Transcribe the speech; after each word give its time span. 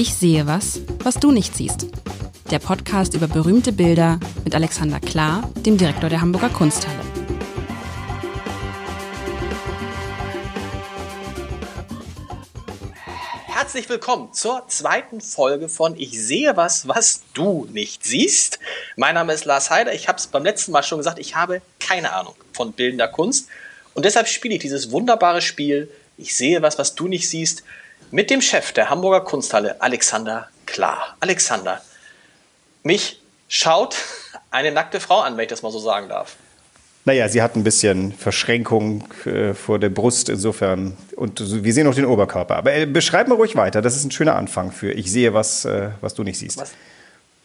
Ich 0.00 0.14
sehe 0.14 0.46
was, 0.46 0.80
was 1.04 1.16
du 1.16 1.30
nicht 1.30 1.54
siehst. 1.54 1.86
Der 2.50 2.58
Podcast 2.58 3.12
über 3.12 3.28
berühmte 3.28 3.70
Bilder 3.70 4.18
mit 4.44 4.54
Alexander 4.54 4.98
Klar, 4.98 5.52
dem 5.56 5.76
Direktor 5.76 6.08
der 6.08 6.22
Hamburger 6.22 6.48
Kunsthalle. 6.48 6.98
Herzlich 13.44 13.90
willkommen 13.90 14.32
zur 14.32 14.66
zweiten 14.68 15.20
Folge 15.20 15.68
von 15.68 15.94
Ich 15.98 16.18
sehe 16.18 16.56
was, 16.56 16.88
was 16.88 17.24
du 17.34 17.68
nicht 17.70 18.02
siehst. 18.02 18.58
Mein 18.96 19.16
Name 19.16 19.34
ist 19.34 19.44
Lars 19.44 19.68
Heider. 19.68 19.92
Ich 19.92 20.08
habe 20.08 20.16
es 20.16 20.28
beim 20.28 20.44
letzten 20.44 20.72
Mal 20.72 20.82
schon 20.82 20.96
gesagt, 20.96 21.18
ich 21.18 21.36
habe 21.36 21.60
keine 21.78 22.14
Ahnung 22.14 22.36
von 22.54 22.72
bildender 22.72 23.08
Kunst. 23.08 23.48
Und 23.92 24.06
deshalb 24.06 24.28
spiele 24.28 24.54
ich 24.54 24.62
dieses 24.62 24.92
wunderbare 24.92 25.42
Spiel 25.42 25.90
Ich 26.16 26.34
sehe 26.34 26.62
was, 26.62 26.78
was 26.78 26.94
du 26.94 27.06
nicht 27.06 27.28
siehst 27.28 27.64
mit 28.10 28.30
dem 28.30 28.40
Chef 28.40 28.72
der 28.72 28.90
Hamburger 28.90 29.20
Kunsthalle, 29.20 29.80
Alexander 29.80 30.48
Klar. 30.66 31.16
Alexander, 31.18 31.82
mich 32.82 33.20
schaut 33.48 33.96
eine 34.50 34.70
nackte 34.70 35.00
Frau 35.00 35.20
an, 35.20 35.36
wenn 35.36 35.42
ich 35.42 35.48
das 35.48 35.62
mal 35.62 35.72
so 35.72 35.80
sagen 35.80 36.08
darf. 36.08 36.36
Naja, 37.06 37.28
sie 37.28 37.42
hat 37.42 37.56
ein 37.56 37.64
bisschen 37.64 38.12
Verschränkung 38.12 39.04
äh, 39.24 39.54
vor 39.54 39.78
der 39.78 39.88
Brust 39.88 40.28
insofern. 40.28 40.96
Und 41.16 41.64
wir 41.64 41.72
sehen 41.72 41.86
auch 41.86 41.94
den 41.94 42.04
Oberkörper. 42.04 42.56
Aber 42.56 42.72
äh, 42.74 42.86
beschreib 42.86 43.26
mal 43.26 43.34
ruhig 43.34 43.56
weiter. 43.56 43.80
Das 43.82 43.96
ist 43.96 44.04
ein 44.04 44.10
schöner 44.10 44.36
Anfang 44.36 44.70
für 44.70 44.92
Ich 44.92 45.10
sehe 45.10 45.32
was, 45.32 45.64
äh, 45.64 45.90
was 46.02 46.14
du 46.14 46.22
nicht 46.22 46.38
siehst. 46.38 46.58
Was? 46.58 46.72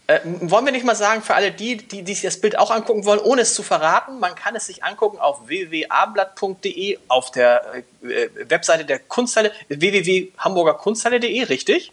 Äh, 0.08 0.20
wollen 0.42 0.66
wir 0.66 0.72
nicht 0.72 0.86
mal 0.86 0.96
sagen, 0.96 1.24
für 1.24 1.34
alle 1.34 1.52
die, 1.52 1.78
die, 1.78 2.04
die 2.04 2.14
sich 2.14 2.22
das 2.22 2.40
Bild 2.40 2.60
auch 2.60 2.70
angucken 2.70 3.06
wollen, 3.06 3.20
ohne 3.20 3.42
es 3.42 3.56
zu 3.56 3.64
verraten, 3.64 4.20
man 4.20 4.36
kann 4.36 4.56
es 4.56 4.68
sich 4.68 4.84
angucken 4.84 5.18
auf 5.18 5.48
www.abendblatt.de, 5.48 7.00
auf 7.08 7.32
der 7.32 7.84
äh, 8.04 8.30
Webseite 8.48 8.86
der 8.86 9.00
Kunsthalle, 9.00 9.52
www.hamburgerkunsthalle.de, 9.70 11.44
richtig? 11.44 11.92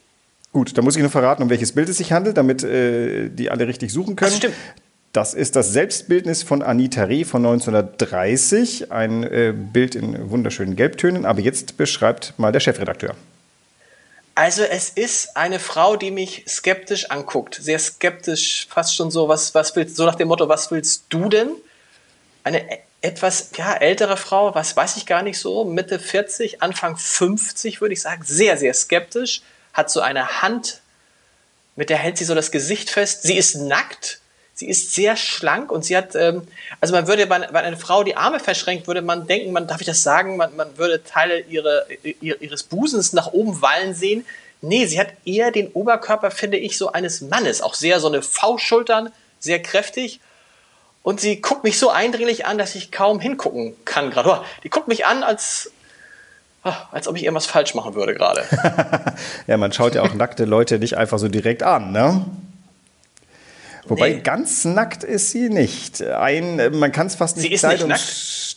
Gut, 0.53 0.77
da 0.77 0.83
muss 0.83 0.97
ich 0.97 1.01
nur 1.01 1.11
verraten, 1.11 1.43
um 1.43 1.49
welches 1.49 1.73
Bild 1.73 1.89
es 1.89 1.97
sich 1.97 2.13
handelt, 2.13 2.37
damit 2.37 2.63
äh, 2.63 3.31
die 3.31 3.51
alle 3.51 3.67
richtig 3.67 3.91
suchen 3.91 4.15
können. 4.17 4.33
Das 4.33 4.37
stimmt. 4.37 4.57
Das 5.13 5.35
ist 5.35 5.57
das 5.57 5.73
Selbstbildnis 5.73 6.43
von 6.43 6.63
Anita 6.63 7.05
Reh 7.05 7.25
von 7.25 7.45
1930, 7.45 8.93
ein 8.93 9.23
äh, 9.23 9.55
Bild 9.55 9.95
in 9.95 10.31
wunderschönen 10.31 10.77
Gelbtönen. 10.77 11.25
Aber 11.25 11.41
jetzt 11.41 11.79
beschreibt 11.79 12.35
mal 12.39 12.53
der 12.53 12.61
Chefredakteur. 12.61 13.15
Also 14.35 14.63
es 14.63 14.89
ist 14.89 15.37
eine 15.37 15.59
Frau, 15.59 15.97
die 15.97 16.11
mich 16.11 16.45
skeptisch 16.49 17.11
anguckt, 17.11 17.57
sehr 17.61 17.79
skeptisch, 17.79 18.67
fast 18.71 18.97
schon 18.97 19.11
so, 19.11 19.29
was, 19.29 19.55
was 19.55 19.77
willst, 19.77 19.97
so 19.97 20.07
nach 20.07 20.15
dem 20.15 20.29
Motto, 20.29 20.49
was 20.49 20.71
willst 20.71 21.05
du 21.11 21.29
denn? 21.29 21.51
Eine 22.43 22.71
e, 22.71 22.79
etwas 23.03 23.51
ja, 23.57 23.75
ältere 23.75 24.17
Frau, 24.17 24.55
was 24.55 24.75
weiß 24.75 24.97
ich 24.97 25.05
gar 25.05 25.23
nicht 25.23 25.39
so, 25.39 25.65
Mitte 25.65 25.99
40, 25.99 26.63
Anfang 26.63 26.97
50 26.97 27.81
würde 27.83 27.93
ich 27.93 28.01
sagen, 28.01 28.23
sehr, 28.25 28.57
sehr 28.57 28.73
skeptisch, 28.73 29.43
hat 29.75 29.91
so 29.91 30.01
eine 30.01 30.41
Hand, 30.41 30.81
mit 31.77 31.91
der 31.91 31.99
hält 31.99 32.17
sie 32.17 32.25
so 32.25 32.35
das 32.35 32.51
Gesicht 32.51 32.91
fest. 32.91 33.23
Sie 33.23 33.37
ist 33.37 33.57
nackt, 33.57 34.22
Sie 34.63 34.69
ist 34.69 34.95
sehr 34.95 35.17
schlank 35.17 35.73
und 35.73 35.85
sie 35.85 35.97
hat, 35.97 36.15
ähm, 36.15 36.43
also 36.81 36.95
man 36.95 37.09
würde, 37.09 37.29
wenn 37.29 37.43
eine 37.43 37.77
Frau 37.77 38.05
die 38.05 38.15
Arme 38.15 38.39
verschränkt, 38.39 38.87
würde 38.87 39.03
man 39.03 39.27
denken, 39.27 39.51
man 39.51 39.67
darf 39.67 39.81
ich 39.81 39.89
das 39.89 40.05
sagen, 40.05 40.37
man, 40.37 40.55
man 40.55 40.79
würde 40.79 41.03
Teile 41.03 41.41
ihre, 41.41 41.85
ihres 42.21 42.63
Busens 42.63 43.13
nach 43.13 43.33
oben 43.33 43.61
wallen 43.61 43.93
sehen. 43.93 44.25
Nee, 44.61 44.87
sie 44.87 45.01
hat 45.01 45.09
eher 45.25 45.51
den 45.51 45.67
Oberkörper, 45.73 46.31
finde 46.31 46.59
ich, 46.59 46.79
so 46.79 46.93
eines 46.93 47.23
Mannes. 47.23 47.61
Auch 47.61 47.75
sehr 47.75 47.99
so 47.99 48.07
eine 48.07 48.23
V-Schultern, 48.23 49.11
sehr 49.41 49.61
kräftig. 49.61 50.21
Und 51.03 51.21
sie 51.21 51.41
guckt 51.41 51.65
mich 51.65 51.77
so 51.77 51.91
eindringlich 51.91 52.47
an, 52.47 52.57
dass 52.57 52.77
ich 52.77 52.93
kaum 52.93 53.19
hingucken 53.19 53.75
kann 53.85 54.13
gerade. 54.13 54.29
Oh, 54.31 54.45
die 54.63 54.71
guckt 54.71 54.87
mich 54.87 55.07
an, 55.07 55.25
als, 55.25 55.73
oh, 56.63 56.71
als 56.93 57.09
ob 57.09 57.17
ich 57.17 57.25
irgendwas 57.25 57.47
falsch 57.47 57.75
machen 57.75 57.97
würde 57.97 58.15
gerade. 58.15 58.45
ja, 59.49 59.57
man 59.57 59.73
schaut 59.73 59.97
ja 59.97 60.03
auch 60.03 60.15
nackte 60.15 60.45
Leute 60.45 60.79
nicht 60.79 60.97
einfach 60.97 61.19
so 61.19 61.27
direkt 61.27 61.65
an, 61.65 61.91
ne? 61.91 62.25
Wobei 63.87 64.15
nee. 64.15 64.21
ganz 64.21 64.65
nackt 64.65 65.05
ist 65.05 65.31
sie 65.31 65.49
nicht. 65.49 66.03
Ein, 66.03 66.79
man 66.79 66.93
kann 66.93 67.09
es 67.09 67.17
fast 67.17 67.37
nicht, 67.37 67.49
sie 67.49 67.53
ist 67.53 67.87
nicht 67.87 68.01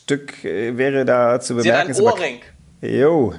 Stück 0.05 0.43
äh, 0.45 0.77
wäre 0.77 1.03
da 1.03 1.39
zu 1.39 1.55
bemerken. 1.55 1.93
Sie 1.93 2.01
hat 2.01 2.13
einen 2.13 2.13
Ohrring. 2.13 2.41
Jo. 2.81 3.33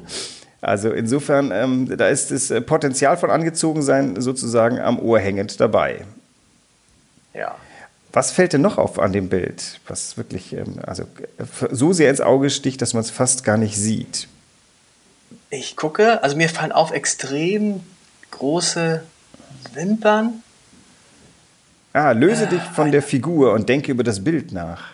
Also 0.60 0.90
insofern, 0.90 1.52
ähm, 1.52 1.96
da 1.96 2.08
ist 2.08 2.32
das 2.32 2.50
äh, 2.50 2.60
Potenzial 2.60 3.16
von 3.16 3.30
Angezogensein 3.30 4.20
sozusagen 4.20 4.80
am 4.80 4.98
Ohr 4.98 5.20
hängend 5.20 5.60
dabei. 5.60 6.04
Ja. 7.34 7.54
Was 8.12 8.32
fällt 8.32 8.54
denn 8.54 8.62
noch 8.62 8.78
auf 8.78 8.98
an 8.98 9.12
dem 9.12 9.28
Bild, 9.28 9.78
was 9.86 10.16
wirklich 10.16 10.54
ähm, 10.54 10.80
also, 10.84 11.04
so 11.70 11.92
sehr 11.92 12.10
ins 12.10 12.20
Auge 12.20 12.50
sticht, 12.50 12.82
dass 12.82 12.94
man 12.94 13.02
es 13.02 13.10
fast 13.10 13.44
gar 13.44 13.58
nicht 13.58 13.76
sieht? 13.76 14.26
Ich 15.50 15.76
gucke, 15.76 16.22
also 16.24 16.36
mir 16.36 16.48
fallen 16.48 16.72
auf 16.72 16.90
extrem 16.90 17.80
große 18.32 19.02
Wimpern. 19.74 20.42
Ah, 21.96 22.12
löse 22.12 22.44
äh, 22.44 22.48
dich 22.48 22.60
von 22.60 22.92
der 22.92 23.00
Figur 23.00 23.54
und 23.54 23.70
denke 23.70 23.90
über 23.90 24.04
das 24.04 24.22
Bild 24.22 24.52
nach. 24.52 24.84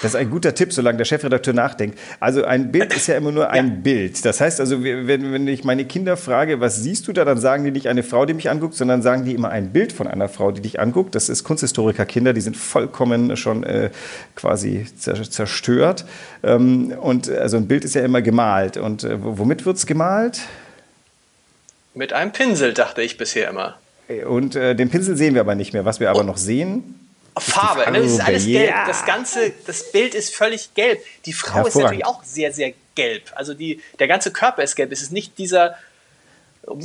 Das 0.00 0.12
ist 0.12 0.14
ein 0.14 0.30
guter 0.30 0.54
Tipp, 0.54 0.72
solange 0.72 0.98
der 0.98 1.04
Chefredakteur 1.04 1.52
nachdenkt. 1.52 1.98
Also 2.20 2.44
ein 2.44 2.70
Bild 2.70 2.94
ist 2.94 3.08
ja 3.08 3.16
immer 3.16 3.32
nur 3.32 3.50
ein 3.50 3.66
ja. 3.66 3.74
Bild. 3.82 4.24
Das 4.24 4.40
heißt 4.40 4.60
also, 4.60 4.84
wenn, 4.84 5.32
wenn 5.32 5.48
ich 5.48 5.64
meine 5.64 5.84
Kinder 5.86 6.16
frage, 6.16 6.60
was 6.60 6.76
siehst 6.76 7.08
du 7.08 7.12
da, 7.12 7.24
dann 7.24 7.38
sagen 7.38 7.64
die 7.64 7.72
nicht 7.72 7.88
eine 7.88 8.04
Frau, 8.04 8.26
die 8.26 8.34
mich 8.34 8.48
anguckt, 8.48 8.74
sondern 8.74 9.02
sagen 9.02 9.24
die 9.24 9.34
immer 9.34 9.48
ein 9.48 9.72
Bild 9.72 9.92
von 9.92 10.06
einer 10.06 10.28
Frau, 10.28 10.52
die 10.52 10.60
dich 10.60 10.78
anguckt. 10.78 11.16
Das 11.16 11.28
ist 11.28 11.42
Kunsthistoriker-Kinder, 11.42 12.32
die 12.32 12.42
sind 12.42 12.56
vollkommen 12.56 13.36
schon 13.36 13.64
äh, 13.64 13.90
quasi 14.36 14.86
zerstört. 14.96 16.04
Ähm, 16.44 16.94
und 17.00 17.28
also 17.28 17.56
ein 17.56 17.66
Bild 17.66 17.84
ist 17.84 17.96
ja 17.96 18.04
immer 18.04 18.22
gemalt. 18.22 18.76
Und 18.76 19.02
äh, 19.02 19.16
womit 19.20 19.66
wird 19.66 19.78
es 19.78 19.86
gemalt? 19.86 20.42
Mit 21.92 22.12
einem 22.12 22.30
Pinsel, 22.30 22.72
dachte 22.72 23.02
ich 23.02 23.18
bisher 23.18 23.50
immer. 23.50 23.76
Und 24.26 24.56
äh, 24.56 24.74
den 24.74 24.90
Pinsel 24.90 25.16
sehen 25.16 25.34
wir 25.34 25.40
aber 25.40 25.54
nicht 25.54 25.72
mehr. 25.72 25.84
Was 25.84 26.00
wir 26.00 26.10
aber 26.10 26.20
oh. 26.20 26.24
noch 26.24 26.36
sehen. 26.36 26.96
Farbe, 27.38 27.90
ne? 27.90 28.02
das 28.02 28.12
ist 28.12 28.20
alles 28.20 28.44
gelb. 28.44 28.74
Das 28.86 29.06
ganze, 29.06 29.52
das 29.66 29.92
Bild 29.92 30.14
ist 30.14 30.34
völlig 30.34 30.74
gelb. 30.74 31.00
Die 31.26 31.32
Frau 31.32 31.66
ist 31.66 31.76
natürlich 31.76 32.04
auch 32.04 32.22
sehr, 32.24 32.52
sehr 32.52 32.72
gelb. 32.94 33.22
Also 33.34 33.54
die, 33.54 33.80
der 33.98 34.08
ganze 34.08 34.32
Körper 34.32 34.62
ist 34.62 34.74
gelb. 34.76 34.92
Es 34.92 35.00
ist 35.00 35.12
nicht 35.12 35.38
dieser, 35.38 35.76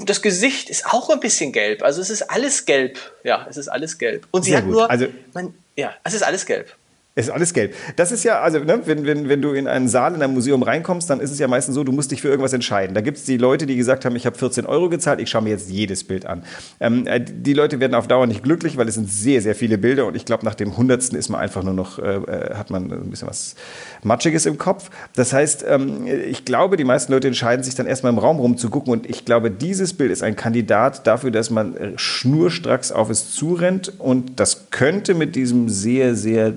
das 0.06 0.22
Gesicht 0.22 0.70
ist 0.70 0.86
auch 0.86 1.10
ein 1.10 1.20
bisschen 1.20 1.52
gelb. 1.52 1.84
Also 1.84 2.02
es 2.02 2.10
ist 2.10 2.22
alles 2.24 2.66
gelb. 2.66 3.00
Ja, 3.24 3.46
es 3.50 3.58
ist 3.58 3.68
alles 3.68 3.98
gelb. 3.98 4.28
Und 4.32 4.44
sie 4.44 4.52
sehr 4.52 4.60
hat 4.60 4.66
gut. 4.66 4.74
nur, 4.74 4.90
also, 4.90 5.08
man, 5.34 5.54
ja, 5.76 5.94
es 6.04 6.14
ist 6.14 6.24
alles 6.24 6.46
gelb. 6.46 6.76
Ist 7.18 7.30
alles 7.30 7.54
gelb. 7.54 7.74
Das 7.96 8.12
ist 8.12 8.26
ja, 8.26 8.42
also 8.42 8.60
ne, 8.60 8.82
wenn, 8.84 9.06
wenn, 9.06 9.30
wenn 9.30 9.42
du 9.42 9.54
in 9.54 9.70
einen 9.70 9.88
Saal 9.88 10.16
in 10.16 10.22
einem 10.22 10.34
Museum 10.34 10.62
reinkommst, 10.64 11.10
dann 11.10 11.22
ist 11.22 11.32
es 11.32 11.40
ja 11.40 11.48
meistens 11.48 11.76
so, 11.76 11.86
du 11.86 11.94
musst 11.94 12.12
dich 12.12 12.22
für 12.22 12.28
irgendwas 12.28 12.52
entscheiden. 12.52 12.94
Da 12.94 13.00
gibt 13.00 13.18
es 13.18 13.24
die 13.24 13.38
Leute, 13.38 13.66
die 13.66 13.78
gesagt 13.78 14.04
haben, 14.04 14.18
ich 14.18 14.26
habe 14.26 14.38
14 14.38 14.66
Euro 14.66 14.90
gezahlt, 14.90 15.22
ich 15.22 15.30
schaue 15.30 15.44
mir 15.44 15.52
jetzt 15.52 15.70
jedes 15.70 16.04
Bild 16.04 16.26
an. 16.26 16.44
Ähm, 16.82 17.08
äh, 17.08 17.22
die 17.22 17.54
Leute 17.54 17.80
werden 17.80 17.96
auf 17.96 18.10
Dauer 18.10 18.28
nicht 18.28 18.44
glücklich, 18.44 18.76
weil 18.76 18.90
es 18.90 18.96
sind 18.96 19.10
sehr, 19.10 19.42
sehr 19.42 19.56
viele 19.56 19.78
Bilder 19.78 20.08
und 20.08 20.18
ich 20.18 20.26
glaube, 20.26 20.44
nach 20.44 20.56
dem 20.56 20.76
hundertsten 20.76 21.18
ist 21.18 21.30
man 21.30 21.40
einfach 21.40 21.64
nur 21.64 21.74
noch, 21.74 22.00
äh, 22.00 22.16
äh, 22.18 22.56
hat 22.56 22.70
man 22.70 22.92
ein 22.92 23.10
bisschen 23.10 23.30
was 23.30 23.56
Matschiges 24.04 24.46
im 24.46 24.58
Kopf. 24.58 24.90
Das 25.16 25.32
heißt, 25.32 25.64
ähm, 25.70 26.06
ich 26.08 26.44
glaube, 26.44 26.76
die 26.76 26.84
meisten 26.84 27.14
Leute 27.14 27.30
entscheiden 27.30 27.64
sich 27.64 27.76
dann 27.76 27.88
erstmal 27.88 28.12
im 28.12 28.20
Raum 28.20 28.40
rumzugucken 28.40 28.92
und 28.92 29.10
ich 29.10 29.24
glaube, 29.24 29.52
dieses 29.52 29.94
Bild 29.94 30.12
ist 30.12 30.22
ein 30.22 30.36
Kandidat 30.36 31.08
dafür, 31.08 31.32
dass 31.32 31.50
man 31.50 31.78
äh, 31.78 31.92
schnurstracks 31.96 32.92
auf 32.92 33.10
es 33.10 33.32
zurennt 33.32 33.94
und 34.00 34.38
das 34.42 34.70
könnte 34.70 35.14
mit 35.14 35.38
diesem 35.38 35.70
sehr, 35.70 36.14
sehr 36.16 36.56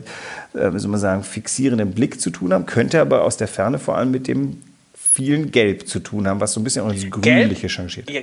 äh, 0.55 0.73
wie 0.73 0.79
soll 0.79 0.91
man 0.91 1.01
sagen, 1.01 1.25
fixierenden 1.25 1.93
Blick 1.93 2.21
zu 2.21 2.31
tun 2.31 2.53
haben, 2.53 2.67
könnte 2.67 3.01
aber 3.01 3.25
aus 3.25 3.37
der 3.37 3.49
Ferne 3.49 3.79
vor 3.79 3.97
allem 3.97 4.11
mit 4.11 4.29
dem 4.29 4.63
vielen 4.95 5.51
Gelb 5.51 5.89
zu 5.89 6.01
tun 6.01 6.29
haben, 6.29 6.41
was 6.41 6.53
so 6.53 6.61
ein 6.61 6.65
bisschen 6.65 6.83
auch 6.83 6.93
das 6.93 7.11
Grünliche 7.11 7.69
changiert. 7.69 8.09
Ja, 8.09 8.21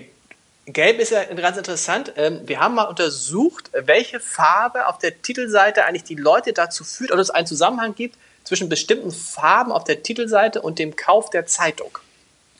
Gelb 0.67 0.99
ist 0.99 1.11
ja 1.11 1.23
ganz 1.25 1.57
interessant. 1.57 2.13
Ähm, 2.15 2.41
wir 2.45 2.59
haben 2.59 2.75
mal 2.75 2.85
untersucht, 2.85 3.69
welche 3.73 4.19
Farbe 4.19 4.87
auf 4.87 4.97
der 4.97 5.21
Titelseite 5.21 5.85
eigentlich 5.85 6.03
die 6.03 6.15
Leute 6.15 6.53
dazu 6.53 6.83
führt, 6.83 7.11
oder 7.11 7.21
es 7.21 7.29
einen 7.29 7.47
Zusammenhang 7.47 7.95
gibt 7.95 8.17
zwischen 8.43 8.69
bestimmten 8.69 9.11
Farben 9.11 9.71
auf 9.71 9.83
der 9.83 10.03
Titelseite 10.03 10.61
und 10.61 10.79
dem 10.79 10.95
Kauf 10.95 11.29
der 11.29 11.45
Zeitung. 11.45 11.97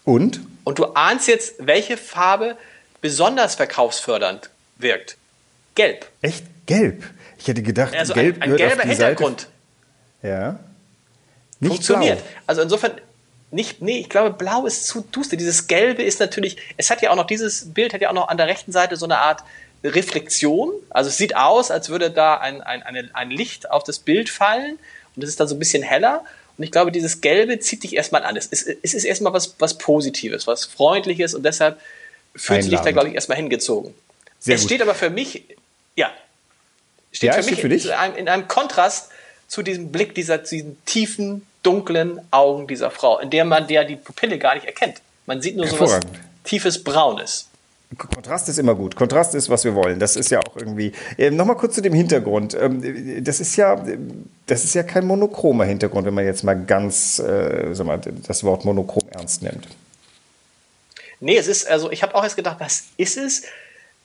Und? 0.04 0.42
Und 0.64 0.80
du 0.80 0.86
ahnst 0.94 1.28
jetzt, 1.28 1.56
welche 1.60 1.98
Farbe 1.98 2.58
besonders 3.02 3.56
verkaufsfördernd 3.56 4.50
wirkt. 4.78 5.18
Gelb. 5.76 6.08
Echt? 6.22 6.46
Gelb? 6.66 7.04
Ich 7.40 7.48
hätte 7.48 7.62
gedacht, 7.62 7.96
also 7.96 8.14
gelb 8.14 8.42
ein, 8.42 8.52
ein 8.52 8.58
gelber 8.58 8.84
Hintergrund. 8.84 9.42
Seite. 9.42 9.55
Ja. 10.26 10.60
Nicht 11.60 11.70
Funktioniert. 11.70 12.20
Blau. 12.20 12.42
Also 12.48 12.62
insofern, 12.62 12.92
nicht, 13.52 13.82
nee, 13.82 14.00
ich 14.00 14.10
glaube, 14.10 14.32
blau 14.32 14.66
ist 14.66 14.88
zu 14.88 15.02
duster. 15.12 15.38
Dieses 15.38 15.68
Gelbe 15.68 16.04
ist 16.04 16.20
natürlich, 16.20 16.58
es 16.78 16.90
hat 16.90 17.02
ja 17.02 17.12
auch 17.12 17.16
noch, 17.16 17.28
dieses 17.28 17.74
Bild 17.74 17.94
hat 17.94 18.02
ja 18.02 18.10
auch 18.10 18.14
noch 18.14 18.28
an 18.28 18.38
der 18.38 18.48
rechten 18.48 18.72
Seite 18.72 18.98
so 18.98 19.06
eine 19.06 19.20
Art 19.20 19.44
Reflexion. 19.84 20.72
Also 20.90 21.10
es 21.10 21.18
sieht 21.18 21.36
aus, 21.36 21.72
als 21.72 21.90
würde 21.90 22.12
da 22.12 22.38
ein, 22.38 22.62
ein, 22.62 22.84
eine, 22.84 23.10
ein 23.14 23.30
Licht 23.30 23.70
auf 23.72 23.84
das 23.84 24.00
Bild 24.00 24.30
fallen 24.30 24.78
und 25.16 25.24
es 25.24 25.30
ist 25.30 25.40
dann 25.40 25.48
so 25.48 25.56
ein 25.56 25.60
bisschen 25.60 25.84
heller. 25.84 26.24
Und 26.58 26.64
ich 26.64 26.72
glaube, 26.72 26.92
dieses 26.92 27.22
Gelbe 27.22 27.60
zieht 27.60 27.84
dich 27.84 27.96
erstmal 27.96 28.24
an. 28.24 28.36
Es 28.36 28.48
ist, 28.48 28.68
es 28.82 28.94
ist 28.94 29.04
erstmal 29.04 29.34
was, 29.34 29.56
was 29.60 29.78
Positives, 29.78 30.48
was 30.48 30.66
Freundliches 30.66 31.34
und 31.34 31.44
deshalb 31.44 31.80
fühlt 32.36 32.64
sich 32.64 32.80
da, 32.80 32.92
glaube 32.92 33.10
ich, 33.10 33.16
erstmal 33.16 33.38
hingezogen. 33.38 33.94
Sehr 34.40 34.56
es 34.56 34.62
gut. 34.62 34.70
steht 34.70 34.82
aber 34.82 34.96
für 34.96 35.10
mich, 35.10 35.44
ja, 35.96 36.12
steht 37.12 37.34
ja, 37.34 37.42
für 37.42 37.50
mich 37.50 37.62
für 37.62 37.68
in, 37.68 37.92
einem, 37.92 38.16
in 38.16 38.30
einem 38.30 38.48
Kontrast 38.48 39.10
zu 39.48 39.62
diesem 39.62 39.92
Blick 39.92 40.16
dieser, 40.16 40.38
diesen 40.38 40.84
tiefen, 40.86 41.46
dunklen 41.64 42.20
Augen 42.32 42.68
dieser 42.68 42.92
Frau, 42.92 43.20
in 43.20 43.30
der 43.30 43.46
man 43.46 43.68
der 43.68 43.86
die 43.86 43.96
Pupille 43.96 44.38
gar 44.38 44.56
nicht 44.56 44.66
erkennt. 44.66 45.02
Man 45.26 45.42
sieht 45.42 45.56
nur 45.56 45.68
so 45.68 45.80
was 45.80 46.00
tiefes 46.44 46.84
Braunes. 46.84 47.48
Kontrast 47.98 48.50
ist 48.50 48.58
immer 48.58 48.76
gut. 48.76 48.96
Kontrast 48.96 49.36
ist, 49.36 49.50
was 49.50 49.64
wir 49.64 49.76
wollen. 49.76 50.00
Das 50.00 50.16
ist 50.16 50.32
ja 50.32 50.40
auch 50.40 50.58
irgendwie. 50.58 50.92
Äh, 51.18 51.32
Nochmal 51.32 51.56
kurz 51.56 51.76
zu 51.76 51.82
dem 51.82 51.94
Hintergrund. 51.94 52.56
Ähm, 52.60 53.24
das 53.24 53.40
ist 53.40 53.56
ja, 53.56 53.84
das 54.48 54.64
ist 54.64 54.74
ja 54.74 54.84
kein 54.84 55.06
monochromer 55.06 55.66
Hintergrund, 55.66 56.06
wenn 56.06 56.14
man 56.14 56.26
jetzt 56.26 56.44
mal 56.44 56.56
ganz, 56.56 57.20
äh, 57.20 57.74
sag 57.74 57.86
mal, 57.86 58.02
das 58.28 58.44
Wort 58.44 58.66
monochrom 58.66 59.04
ernst 59.12 59.44
nimmt. 59.44 59.68
Nee, 61.20 61.38
es 61.38 61.48
ist, 61.48 61.68
also 61.68 61.92
ich 61.92 62.04
habe 62.04 62.16
auch 62.16 62.24
erst 62.24 62.36
gedacht, 62.36 62.58
was 62.60 62.86
ist 62.98 63.18
es? 63.18 63.44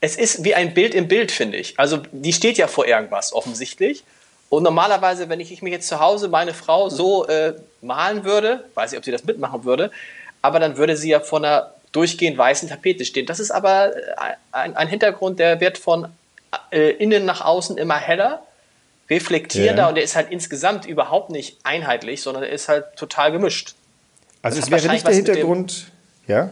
Es 0.01 0.17
ist 0.17 0.45
wie 0.45 0.55
ein 0.55 0.73
Bild 0.73 0.95
im 0.95 1.09
Bild, 1.09 1.33
finde 1.33 1.59
ich. 1.59 1.79
Also 1.79 1.99
die 2.13 2.33
steht 2.33 2.59
ja 2.59 2.69
vor 2.69 2.87
irgendwas, 2.87 3.33
offensichtlich. 3.33 4.05
Und 4.51 4.65
normalerweise, 4.65 5.29
wenn 5.29 5.39
ich, 5.39 5.53
ich 5.53 5.63
mir 5.63 5.71
jetzt 5.71 5.87
zu 5.87 6.01
Hause 6.01 6.29
meine 6.29 6.53
Frau 6.53 6.89
so 6.89 7.27
äh, 7.29 7.55
malen 7.81 8.25
würde, 8.25 8.65
weiß 8.75 8.93
ich, 8.93 8.99
ob 8.99 9.05
sie 9.05 9.13
das 9.13 9.25
mitmachen 9.25 9.65
würde, 9.65 9.93
aber 10.43 10.59
dann 10.59 10.77
würde 10.77 10.97
sie 10.97 11.09
ja 11.09 11.21
vor 11.21 11.39
einer 11.39 11.73
durchgehend 11.93 12.37
weißen 12.37 12.69
Tapete 12.69 13.05
stehen. 13.05 13.27
Das 13.27 13.39
ist 13.39 13.53
aber 13.53 13.97
äh, 13.97 14.01
ein, 14.51 14.77
ein 14.77 14.89
Hintergrund, 14.89 15.39
der 15.39 15.61
wird 15.61 15.79
von 15.79 16.09
äh, 16.73 16.91
innen 16.91 17.25
nach 17.25 17.45
außen 17.45 17.79
immer 17.79 17.97
heller, 17.97 18.43
reflektierender 19.09 19.83
ja. 19.83 19.89
und 19.89 19.95
der 19.95 20.03
ist 20.03 20.17
halt 20.17 20.33
insgesamt 20.33 20.85
überhaupt 20.85 21.31
nicht 21.31 21.59
einheitlich, 21.63 22.21
sondern 22.21 22.43
er 22.43 22.51
ist 22.51 22.69
halt 22.69 22.97
total 22.97 23.31
gemischt. 23.31 23.77
Also 24.43 24.59
das 24.59 24.67
es 24.67 24.73
wäre 24.73 24.93
nicht 24.93 25.07
der 25.07 25.15
Hintergrund, 25.15 25.87
ja? 26.27 26.51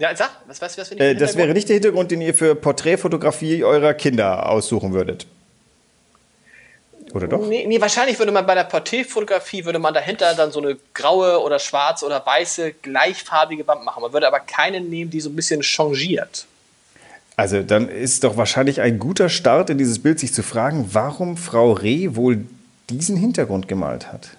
Ja, 0.00 0.16
sag, 0.16 0.30
was, 0.48 0.60
was, 0.60 0.76
was 0.76 0.90
äh, 0.92 1.14
Das 1.14 1.36
wäre 1.36 1.52
nicht 1.52 1.68
der 1.68 1.74
Hintergrund, 1.74 2.10
den 2.10 2.20
ihr 2.20 2.34
für 2.34 2.56
Porträtfotografie 2.56 3.62
eurer 3.62 3.94
Kinder 3.94 4.48
aussuchen 4.48 4.92
würdet. 4.92 5.26
Oder 7.14 7.28
doch? 7.28 7.46
Nee, 7.46 7.66
nee, 7.66 7.80
wahrscheinlich 7.80 8.18
würde 8.18 8.32
man 8.32 8.46
bei 8.46 8.54
der 8.54 8.64
Porträtfotografie, 8.64 9.64
würde 9.64 9.78
man 9.78 9.94
dahinter 9.94 10.34
dann 10.34 10.52
so 10.52 10.60
eine 10.60 10.76
graue 10.94 11.40
oder 11.40 11.58
schwarze 11.58 12.04
oder 12.04 12.24
weiße 12.24 12.74
gleichfarbige 12.82 13.66
Wand 13.66 13.84
machen. 13.84 14.02
Man 14.02 14.12
würde 14.12 14.26
aber 14.26 14.40
keine 14.40 14.80
nehmen, 14.80 15.10
die 15.10 15.20
so 15.20 15.30
ein 15.30 15.36
bisschen 15.36 15.62
changiert. 15.62 16.46
Also 17.36 17.62
dann 17.62 17.88
ist 17.88 18.24
doch 18.24 18.36
wahrscheinlich 18.36 18.80
ein 18.80 18.98
guter 18.98 19.28
Start 19.28 19.70
in 19.70 19.78
dieses 19.78 20.02
Bild, 20.02 20.18
sich 20.18 20.34
zu 20.34 20.42
fragen, 20.42 20.90
warum 20.92 21.36
Frau 21.36 21.72
Reh 21.72 22.16
wohl 22.16 22.44
diesen 22.90 23.16
Hintergrund 23.16 23.68
gemalt 23.68 24.12
hat. 24.12 24.30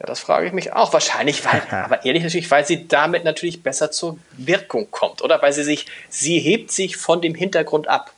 Ja, 0.00 0.06
das 0.06 0.20
frage 0.20 0.46
ich 0.46 0.52
mich 0.52 0.72
auch. 0.72 0.92
Wahrscheinlich, 0.92 1.44
weil, 1.44 1.60
aber 1.70 2.04
ehrlich 2.04 2.22
natürlich, 2.22 2.50
weil 2.50 2.64
sie 2.64 2.86
damit 2.86 3.24
natürlich 3.24 3.62
besser 3.62 3.90
zur 3.90 4.16
Wirkung 4.36 4.90
kommt, 4.90 5.22
oder? 5.22 5.42
Weil 5.42 5.52
sie 5.52 5.64
sich, 5.64 5.86
sie 6.08 6.38
hebt 6.38 6.70
sich 6.70 6.96
von 6.96 7.20
dem 7.20 7.34
Hintergrund 7.34 7.88
ab. 7.88 8.12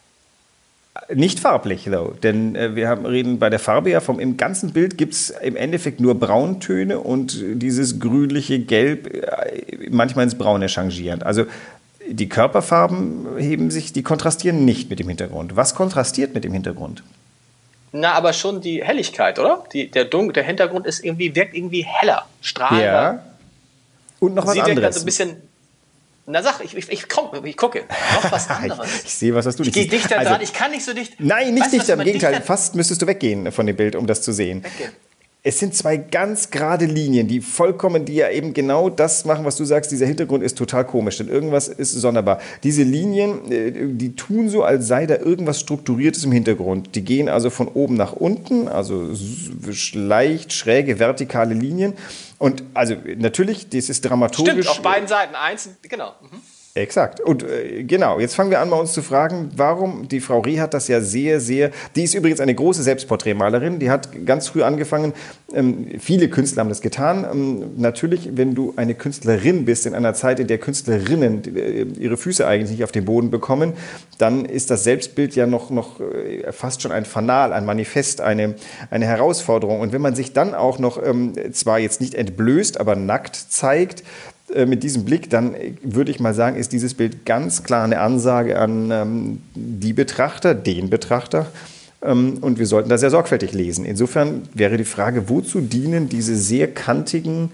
Nicht 1.14 1.38
farblich, 1.38 1.84
though, 1.84 2.14
denn 2.22 2.56
äh, 2.56 2.74
wir 2.74 2.88
haben, 2.88 3.06
reden 3.06 3.38
bei 3.38 3.48
der 3.48 3.60
Farbe 3.60 3.90
ja 3.90 4.00
vom 4.00 4.18
im 4.18 4.36
ganzen 4.36 4.72
Bild 4.72 4.98
gibt 4.98 5.14
es 5.14 5.30
im 5.30 5.54
Endeffekt 5.54 6.00
nur 6.00 6.18
Brauntöne 6.18 6.98
und 6.98 7.38
dieses 7.40 8.00
grünliche 8.00 8.58
Gelb 8.58 9.06
äh, 9.14 9.88
manchmal 9.90 10.24
ins 10.24 10.36
Braune 10.36 10.66
changierend. 10.66 11.24
Also 11.24 11.44
die 12.08 12.28
Körperfarben 12.28 13.38
heben 13.38 13.70
sich, 13.70 13.92
die 13.92 14.02
kontrastieren 14.02 14.64
nicht 14.64 14.90
mit 14.90 14.98
dem 14.98 15.08
Hintergrund. 15.08 15.54
Was 15.54 15.76
kontrastiert 15.76 16.34
mit 16.34 16.42
dem 16.42 16.52
Hintergrund? 16.52 17.04
Na, 17.92 18.12
aber 18.12 18.32
schon 18.32 18.60
die 18.60 18.84
Helligkeit, 18.84 19.38
oder? 19.38 19.64
Die, 19.72 19.90
der, 19.90 20.04
Dun 20.04 20.32
der 20.32 20.44
Hintergrund 20.44 20.86
ist 20.86 21.04
irgendwie, 21.04 21.34
wirkt 21.34 21.54
irgendwie 21.54 21.84
heller, 21.88 22.26
strahlender. 22.40 22.84
Ja. 22.84 23.24
Und 24.18 24.34
noch 24.34 24.46
was 24.46 24.54
Sie 24.54 24.60
anderes. 24.60 24.96
Sie 24.96 25.02
ein 25.02 25.04
bisschen 25.04 25.36
na 26.26 26.42
sag, 26.42 26.60
ich, 26.64 26.76
ich, 26.76 26.90
ich, 26.90 27.08
komm, 27.08 27.44
ich 27.44 27.56
gucke. 27.56 27.84
Noch 28.14 28.32
was 28.32 28.48
anderes. 28.50 29.04
ich 29.04 29.14
sehe 29.14 29.34
was, 29.34 29.46
was 29.46 29.56
du 29.56 29.62
nicht 29.62 29.76
Ich 29.76 29.88
gehe 29.88 29.98
dichter 29.98 30.18
also, 30.18 30.30
dran, 30.30 30.40
ich 30.42 30.52
kann 30.52 30.70
nicht 30.70 30.84
so 30.84 30.92
dicht. 30.92 31.14
Nein, 31.18 31.54
nicht 31.54 31.64
weißt, 31.64 31.72
dichter, 31.72 31.94
im 31.94 32.00
Gegenteil. 32.00 32.40
Fast 32.42 32.74
müsstest 32.74 33.02
du 33.02 33.06
weggehen 33.06 33.50
von 33.52 33.66
dem 33.66 33.76
Bild, 33.76 33.96
um 33.96 34.06
das 34.06 34.22
zu 34.22 34.32
sehen. 34.32 34.62
Weggehen. 34.62 34.92
Es 35.42 35.58
sind 35.58 35.74
zwei 35.74 35.96
ganz 35.96 36.50
gerade 36.50 36.84
Linien, 36.84 37.26
die 37.26 37.40
vollkommen, 37.40 38.04
die 38.04 38.14
ja 38.14 38.28
eben 38.28 38.52
genau 38.52 38.90
das 38.90 39.24
machen, 39.24 39.46
was 39.46 39.56
du 39.56 39.64
sagst. 39.64 39.90
Dieser 39.90 40.04
Hintergrund 40.04 40.42
ist 40.42 40.58
total 40.58 40.84
komisch, 40.84 41.16
denn 41.16 41.28
irgendwas 41.28 41.68
ist 41.68 41.92
sonderbar. 41.92 42.40
Diese 42.62 42.82
Linien, 42.82 43.50
äh, 43.50 43.72
die 43.72 44.14
tun 44.16 44.50
so, 44.50 44.62
als 44.64 44.86
sei 44.86 45.06
da 45.06 45.16
irgendwas 45.16 45.58
Strukturiertes 45.58 46.24
im 46.24 46.32
Hintergrund. 46.32 46.94
Die 46.94 47.02
gehen 47.02 47.30
also 47.30 47.48
von 47.48 47.68
oben 47.68 47.94
nach 47.94 48.12
unten, 48.12 48.68
also 48.68 49.08
leicht 49.94 50.52
schräge 50.52 50.98
vertikale 50.98 51.54
Linien. 51.54 51.94
Und 52.36 52.62
also 52.74 52.94
natürlich, 53.16 53.70
das 53.70 53.88
ist 53.88 54.02
dramaturgisch. 54.02 54.52
Stimmt, 54.52 54.68
auf 54.68 54.82
beiden 54.82 55.08
Seiten, 55.08 55.34
eins, 55.34 55.70
genau. 55.88 56.12
Mhm. 56.20 56.40
Exakt. 56.74 57.20
Und 57.20 57.42
äh, 57.42 57.82
genau, 57.82 58.20
jetzt 58.20 58.36
fangen 58.36 58.50
wir 58.50 58.60
an, 58.60 58.68
mal 58.68 58.76
uns 58.76 58.92
zu 58.92 59.02
fragen, 59.02 59.50
warum 59.56 60.06
die 60.06 60.20
Frau 60.20 60.38
Rie 60.38 60.60
hat 60.60 60.72
das 60.72 60.86
ja 60.86 61.00
sehr, 61.00 61.40
sehr. 61.40 61.72
Die 61.96 62.04
ist 62.04 62.14
übrigens 62.14 62.38
eine 62.38 62.54
große 62.54 62.84
Selbstporträtmalerin. 62.84 63.80
Die 63.80 63.90
hat 63.90 64.24
ganz 64.24 64.46
früh 64.46 64.62
angefangen. 64.62 65.12
Ähm, 65.52 65.88
viele 65.98 66.28
Künstler 66.28 66.60
haben 66.60 66.68
das 66.68 66.80
getan. 66.80 67.26
Ähm, 67.28 67.72
natürlich, 67.76 68.36
wenn 68.36 68.54
du 68.54 68.72
eine 68.76 68.94
Künstlerin 68.94 69.64
bist 69.64 69.84
in 69.84 69.96
einer 69.96 70.14
Zeit, 70.14 70.38
in 70.38 70.46
der 70.46 70.58
Künstlerinnen 70.58 71.42
äh, 71.56 71.82
ihre 71.98 72.16
Füße 72.16 72.46
eigentlich 72.46 72.70
nicht 72.70 72.84
auf 72.84 72.92
den 72.92 73.04
Boden 73.04 73.32
bekommen, 73.32 73.72
dann 74.18 74.44
ist 74.44 74.70
das 74.70 74.84
Selbstbild 74.84 75.34
ja 75.34 75.48
noch, 75.48 75.70
noch 75.70 75.98
äh, 75.98 76.52
fast 76.52 76.82
schon 76.82 76.92
ein 76.92 77.04
Fanal, 77.04 77.52
ein 77.52 77.64
Manifest, 77.64 78.20
eine, 78.20 78.54
eine 78.90 79.06
Herausforderung. 79.06 79.80
Und 79.80 79.92
wenn 79.92 80.02
man 80.02 80.14
sich 80.14 80.34
dann 80.34 80.54
auch 80.54 80.78
noch 80.78 81.02
ähm, 81.04 81.32
zwar 81.52 81.80
jetzt 81.80 82.00
nicht 82.00 82.14
entblößt, 82.14 82.78
aber 82.78 82.94
nackt 82.94 83.34
zeigt, 83.34 84.04
mit 84.66 84.82
diesem 84.82 85.04
Blick, 85.04 85.30
dann 85.30 85.54
würde 85.82 86.10
ich 86.10 86.20
mal 86.20 86.34
sagen, 86.34 86.56
ist 86.56 86.72
dieses 86.72 86.94
Bild 86.94 87.24
ganz 87.24 87.62
klar 87.62 87.84
eine 87.84 88.00
Ansage 88.00 88.58
an 88.58 88.90
ähm, 88.90 89.42
die 89.54 89.92
Betrachter, 89.92 90.54
den 90.54 90.90
Betrachter. 90.90 91.46
Ähm, 92.02 92.38
und 92.40 92.58
wir 92.58 92.66
sollten 92.66 92.88
da 92.88 92.98
sehr 92.98 93.10
sorgfältig 93.10 93.52
lesen. 93.52 93.84
Insofern 93.84 94.48
wäre 94.54 94.76
die 94.76 94.84
Frage, 94.84 95.28
wozu 95.28 95.60
dienen 95.60 96.08
diese 96.08 96.36
sehr 96.36 96.72
kantigen, 96.72 97.52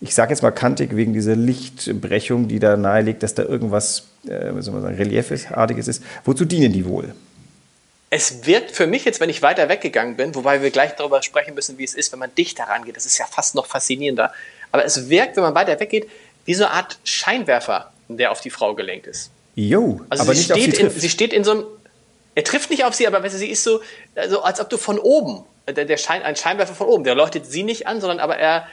ich 0.00 0.14
sage 0.14 0.30
jetzt 0.30 0.42
mal 0.42 0.52
kantig 0.52 0.94
wegen 0.94 1.12
dieser 1.12 1.36
Lichtbrechung, 1.36 2.48
die 2.48 2.60
da 2.60 2.76
nahelegt, 2.76 3.22
dass 3.22 3.34
da 3.34 3.42
irgendwas, 3.42 4.08
äh, 4.26 4.52
soll 4.60 4.74
man 4.74 4.82
sagen, 4.82 4.96
Reliefartiges 4.96 5.88
ist. 5.88 6.02
Wozu 6.24 6.44
dienen 6.44 6.72
die 6.72 6.86
wohl? 6.86 7.14
Es 8.10 8.46
wirkt 8.46 8.70
für 8.70 8.86
mich 8.86 9.04
jetzt, 9.04 9.20
wenn 9.20 9.28
ich 9.28 9.42
weiter 9.42 9.68
weggegangen 9.68 10.16
bin, 10.16 10.34
wobei 10.34 10.62
wir 10.62 10.70
gleich 10.70 10.92
darüber 10.96 11.22
sprechen 11.22 11.54
müssen, 11.54 11.76
wie 11.76 11.84
es 11.84 11.92
ist, 11.92 12.10
wenn 12.12 12.18
man 12.18 12.34
dichter 12.34 12.64
rangeht. 12.64 12.96
Das 12.96 13.04
ist 13.04 13.18
ja 13.18 13.26
fast 13.26 13.54
noch 13.54 13.66
faszinierender. 13.66 14.32
Aber 14.72 14.84
es 14.84 15.08
wirkt, 15.10 15.36
wenn 15.36 15.42
man 15.42 15.54
weiter 15.54 15.78
weggeht, 15.78 16.08
wie 16.48 16.54
so 16.54 16.64
eine 16.64 16.72
Art 16.72 16.98
Scheinwerfer, 17.04 17.92
der 18.08 18.32
auf 18.32 18.40
die 18.40 18.48
Frau 18.48 18.74
gelenkt 18.74 19.06
ist. 19.06 19.30
Jo, 19.54 20.00
also 20.08 20.22
aber 20.22 20.34
sie 20.34 20.50
nicht 20.50 20.50
steht 20.50 20.70
auf 20.70 20.92
sie, 20.92 20.96
in, 20.96 21.00
sie 21.00 21.10
steht 21.10 21.32
in 21.34 21.44
so 21.44 21.50
einem. 21.50 21.64
Er 22.34 22.42
trifft 22.42 22.70
nicht 22.70 22.84
auf 22.84 22.94
sie, 22.94 23.06
aber 23.06 23.28
sie 23.28 23.50
ist 23.50 23.64
so, 23.64 23.82
also 24.14 24.40
als 24.40 24.58
ob 24.58 24.70
du 24.70 24.78
von 24.78 24.98
oben, 24.98 25.44
der, 25.66 25.84
der 25.84 25.98
Schein, 25.98 26.22
ein 26.22 26.36
Scheinwerfer 26.36 26.74
von 26.74 26.86
oben, 26.86 27.04
der 27.04 27.14
leuchtet 27.14 27.44
sie 27.44 27.64
nicht 27.64 27.86
an, 27.86 28.00
sondern 28.00 28.18
aber 28.18 28.38
er, 28.38 28.66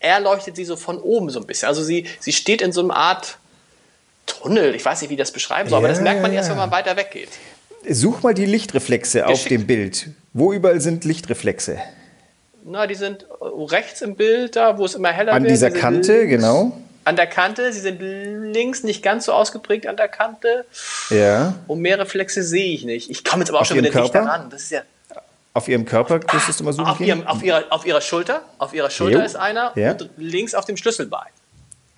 er 0.00 0.20
leuchtet 0.20 0.56
sie 0.56 0.64
so 0.64 0.76
von 0.76 0.96
oben 0.96 1.28
so 1.28 1.38
ein 1.38 1.46
bisschen. 1.46 1.68
Also 1.68 1.82
sie, 1.82 2.06
sie 2.18 2.32
steht 2.32 2.62
in 2.62 2.72
so 2.72 2.80
einer 2.80 2.96
Art 2.96 3.36
Tunnel, 4.24 4.74
ich 4.74 4.82
weiß 4.82 5.02
nicht, 5.02 5.10
wie 5.10 5.14
ich 5.14 5.20
das 5.20 5.32
beschreiben 5.32 5.68
soll, 5.68 5.80
ja, 5.80 5.84
aber 5.84 5.88
das 5.88 6.00
merkt 6.00 6.22
man 6.22 6.32
erst, 6.32 6.48
wenn 6.48 6.56
man 6.56 6.70
weiter 6.70 6.96
weggeht. 6.96 7.28
Such 7.86 8.22
mal 8.22 8.32
die 8.32 8.46
Lichtreflexe 8.46 9.20
Geschickt. 9.20 9.38
auf 9.38 9.44
dem 9.44 9.66
Bild. 9.66 10.08
Wo 10.32 10.54
überall 10.54 10.80
sind 10.80 11.04
Lichtreflexe? 11.04 11.78
Na, 12.64 12.86
die 12.86 12.94
sind 12.94 13.26
rechts 13.42 14.00
im 14.00 14.16
Bild 14.16 14.56
da, 14.56 14.78
wo 14.78 14.86
es 14.86 14.94
immer 14.94 15.12
heller 15.12 15.34
An 15.34 15.42
wird. 15.42 15.50
An 15.50 15.54
dieser 15.54 15.70
Kante, 15.70 16.26
genau 16.26 16.72
an 17.08 17.16
der 17.16 17.26
Kante. 17.26 17.72
Sie 17.72 17.80
sind 17.80 18.00
links 18.00 18.84
nicht 18.84 19.02
ganz 19.02 19.24
so 19.24 19.32
ausgeprägt 19.32 19.86
an 19.86 19.96
der 19.96 20.08
Kante. 20.08 20.66
Ja. 21.08 21.54
Und 21.66 21.80
mehr 21.80 21.98
Reflexe 21.98 22.42
sehe 22.42 22.74
ich 22.74 22.84
nicht. 22.84 23.10
Ich 23.10 23.24
komme 23.24 23.42
jetzt 23.42 23.48
aber 23.48 23.58
auch 23.58 23.62
auf 23.62 23.68
schon 23.68 23.78
wieder 23.78 23.88
Körper? 23.88 24.02
nicht 24.02 24.14
daran. 24.14 24.50
Das 24.50 24.62
ist 24.62 24.70
ja. 24.70 24.82
Auf 25.54 25.66
ihrem 25.66 25.86
Körper 25.86 26.20
müsstest 26.32 26.60
du 26.60 26.64
mal 26.64 26.72
suchen. 26.72 26.86
Auf, 26.86 27.00
ihrem, 27.00 27.26
auf, 27.26 27.42
ihrer, 27.42 27.64
auf 27.70 27.86
ihrer 27.86 28.02
Schulter. 28.02 28.42
Auf 28.58 28.74
ihrer 28.74 28.90
Schulter 28.90 29.20
jo. 29.20 29.24
ist 29.24 29.36
einer 29.36 29.72
ja. 29.74 29.92
und 29.92 30.10
links 30.18 30.54
auf 30.54 30.66
dem 30.66 30.76
Schlüsselbein. 30.76 31.28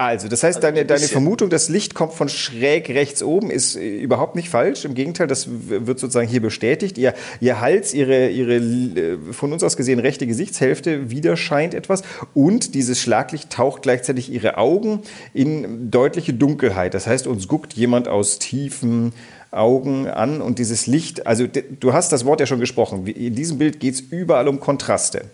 Also, 0.01 0.29
das 0.29 0.43
heißt, 0.43 0.65
also 0.65 0.67
deine, 0.67 0.87
deine 0.87 1.09
Vermutung, 1.09 1.51
das 1.51 1.69
Licht 1.69 1.95
kommt 1.95 2.15
von 2.15 2.31
schräg 2.31 2.89
rechts 2.89 3.23
oben, 3.23 3.51
ist 3.51 3.77
äh, 3.77 3.99
überhaupt 3.99 4.35
nicht 4.35 4.49
falsch. 4.49 4.87
Im 4.87 4.95
Gegenteil, 4.95 5.27
das 5.27 5.47
wird 5.51 5.99
sozusagen 5.99 6.27
hier 6.27 6.41
bestätigt. 6.41 6.97
Ihr, 6.97 7.13
ihr 7.43 7.61
Hals, 7.61 7.93
ihre, 7.93 8.31
ihre 8.31 8.55
äh, 8.55 9.19
von 9.33 9.53
uns 9.53 9.63
aus 9.63 9.77
gesehen 9.77 9.99
rechte 9.99 10.27
Gesichtshälfte 10.27 11.11
widerscheint 11.11 11.75
etwas 11.75 12.03
und 12.33 12.75
dieses 12.75 12.99
Schlaglicht 12.99 13.51
taucht 13.51 13.83
gleichzeitig 13.83 14.33
ihre 14.33 14.57
Augen 14.57 15.03
in 15.35 15.91
deutliche 15.91 16.33
Dunkelheit. 16.33 16.95
Das 16.95 17.07
heißt, 17.07 17.27
uns 17.27 17.47
guckt 17.47 17.75
jemand 17.75 18.09
aus 18.09 18.39
tiefen 18.39 19.13
Augen 19.51 20.07
an 20.07 20.41
und 20.41 20.59
dieses 20.59 20.87
Licht, 20.87 21.27
also 21.27 21.45
du 21.47 21.93
hast 21.93 22.11
das 22.11 22.25
Wort 22.25 22.41
ja 22.41 22.47
schon 22.47 22.61
gesprochen. 22.61 23.07
In 23.07 23.35
diesem 23.35 23.59
Bild 23.59 23.81
geht 23.81 23.93
es 23.93 24.01
überall 24.01 24.49
um 24.49 24.61
Kontraste. 24.61 25.27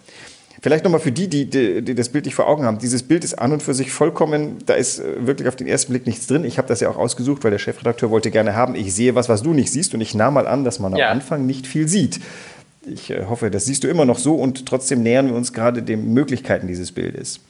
Vielleicht 0.62 0.84
nochmal 0.84 1.00
für 1.00 1.12
die, 1.12 1.28
die, 1.28 1.48
die, 1.48 1.82
die, 1.82 1.94
das 1.94 2.08
Bild 2.08 2.24
nicht 2.24 2.34
vor 2.34 2.48
Augen 2.48 2.64
haben. 2.64 2.78
Dieses 2.78 3.02
Bild 3.02 3.24
ist 3.24 3.34
an 3.34 3.52
und 3.52 3.62
für 3.62 3.74
sich 3.74 3.92
vollkommen, 3.92 4.58
da 4.64 4.74
ist 4.74 4.98
äh, 4.98 5.26
wirklich 5.26 5.48
auf 5.48 5.56
den 5.56 5.66
ersten 5.66 5.92
Blick 5.92 6.06
nichts 6.06 6.26
drin. 6.26 6.44
Ich 6.44 6.58
habe 6.58 6.68
das 6.68 6.80
ja 6.80 6.88
auch 6.88 6.96
ausgesucht, 6.96 7.44
weil 7.44 7.50
der 7.50 7.58
Chefredakteur 7.58 8.10
wollte 8.10 8.30
gerne 8.30 8.54
haben, 8.54 8.74
ich 8.74 8.94
sehe 8.94 9.14
was, 9.14 9.28
was 9.28 9.42
du 9.42 9.52
nicht 9.52 9.70
siehst. 9.70 9.94
Und 9.94 10.00
ich 10.00 10.14
nahm 10.14 10.34
mal 10.34 10.46
an, 10.46 10.64
dass 10.64 10.78
man 10.78 10.96
ja. 10.96 11.06
am 11.06 11.16
Anfang 11.16 11.46
nicht 11.46 11.66
viel 11.66 11.88
sieht. 11.88 12.20
Ich 12.86 13.10
äh, 13.10 13.24
hoffe, 13.28 13.50
das 13.50 13.66
siehst 13.66 13.84
du 13.84 13.88
immer 13.88 14.04
noch 14.04 14.18
so 14.18 14.34
und 14.34 14.66
trotzdem 14.66 15.02
nähern 15.02 15.28
wir 15.28 15.34
uns 15.34 15.52
gerade 15.52 15.82
den 15.82 16.14
Möglichkeiten 16.14 16.66
dieses 16.66 16.92
Bildes. 16.92 17.40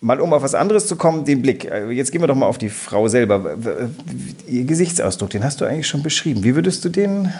Mal 0.00 0.20
um 0.20 0.32
auf 0.32 0.42
was 0.42 0.54
anderes 0.54 0.86
zu 0.86 0.96
kommen, 0.96 1.24
den 1.24 1.42
Blick. 1.42 1.64
Äh, 1.64 1.90
jetzt 1.90 2.12
gehen 2.12 2.22
wir 2.22 2.28
doch 2.28 2.34
mal 2.34 2.46
auf 2.46 2.58
die 2.58 2.70
Frau 2.70 3.08
selber. 3.08 3.56
Ihr 4.46 4.64
Gesichtsausdruck, 4.64 5.30
den 5.30 5.44
hast 5.44 5.60
du 5.60 5.66
eigentlich 5.66 5.86
schon 5.86 6.02
beschrieben. 6.02 6.44
Wie 6.44 6.54
würdest 6.54 6.84
du 6.84 6.88
den 6.88 7.32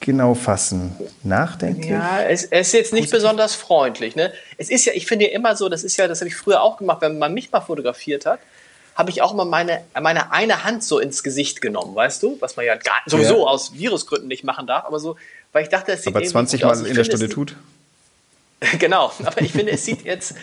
genau 0.00 0.34
fassen? 0.34 0.96
Nachdenklich? 1.22 1.90
Ja, 1.90 2.22
es, 2.22 2.44
es 2.44 2.68
ist 2.68 2.72
jetzt 2.72 2.92
nicht 2.92 3.04
Positiv? 3.04 3.22
besonders 3.22 3.54
freundlich. 3.54 4.16
Ne? 4.16 4.32
Es 4.56 4.70
ist 4.70 4.84
ja, 4.84 4.92
ich 4.94 5.06
finde 5.06 5.26
ja 5.26 5.32
immer 5.32 5.56
so, 5.56 5.68
das 5.68 5.84
ist 5.84 5.96
ja, 5.96 6.08
das 6.08 6.20
habe 6.20 6.28
ich 6.28 6.36
früher 6.36 6.62
auch 6.62 6.76
gemacht, 6.76 7.00
wenn 7.00 7.18
man 7.18 7.34
mich 7.34 7.50
mal 7.50 7.60
fotografiert 7.60 8.26
hat, 8.26 8.40
habe 8.94 9.10
ich 9.10 9.22
auch 9.22 9.32
mal 9.32 9.44
meine, 9.44 9.84
meine 10.00 10.32
eine 10.32 10.64
Hand 10.64 10.82
so 10.82 10.98
ins 10.98 11.22
Gesicht 11.22 11.60
genommen, 11.60 11.94
weißt 11.94 12.22
du? 12.22 12.36
Was 12.40 12.56
man 12.56 12.66
ja 12.66 12.74
gar, 12.74 12.96
sowieso 13.06 13.38
ja. 13.38 13.46
aus 13.46 13.72
Virusgründen 13.74 14.26
nicht 14.28 14.42
machen 14.42 14.66
darf, 14.66 14.84
aber 14.86 14.98
so, 14.98 15.16
weil 15.52 15.62
ich 15.62 15.68
dachte, 15.68 15.92
es 15.92 16.02
sieht 16.02 16.14
Aber 16.14 16.24
20 16.24 16.62
Mal 16.62 16.86
in 16.86 16.94
der 16.94 17.04
Stunde 17.04 17.28
tut. 17.28 17.54
genau, 18.78 19.12
aber 19.24 19.40
ich 19.40 19.52
finde, 19.52 19.72
es 19.72 19.84
sieht 19.84 20.04
jetzt, 20.04 20.34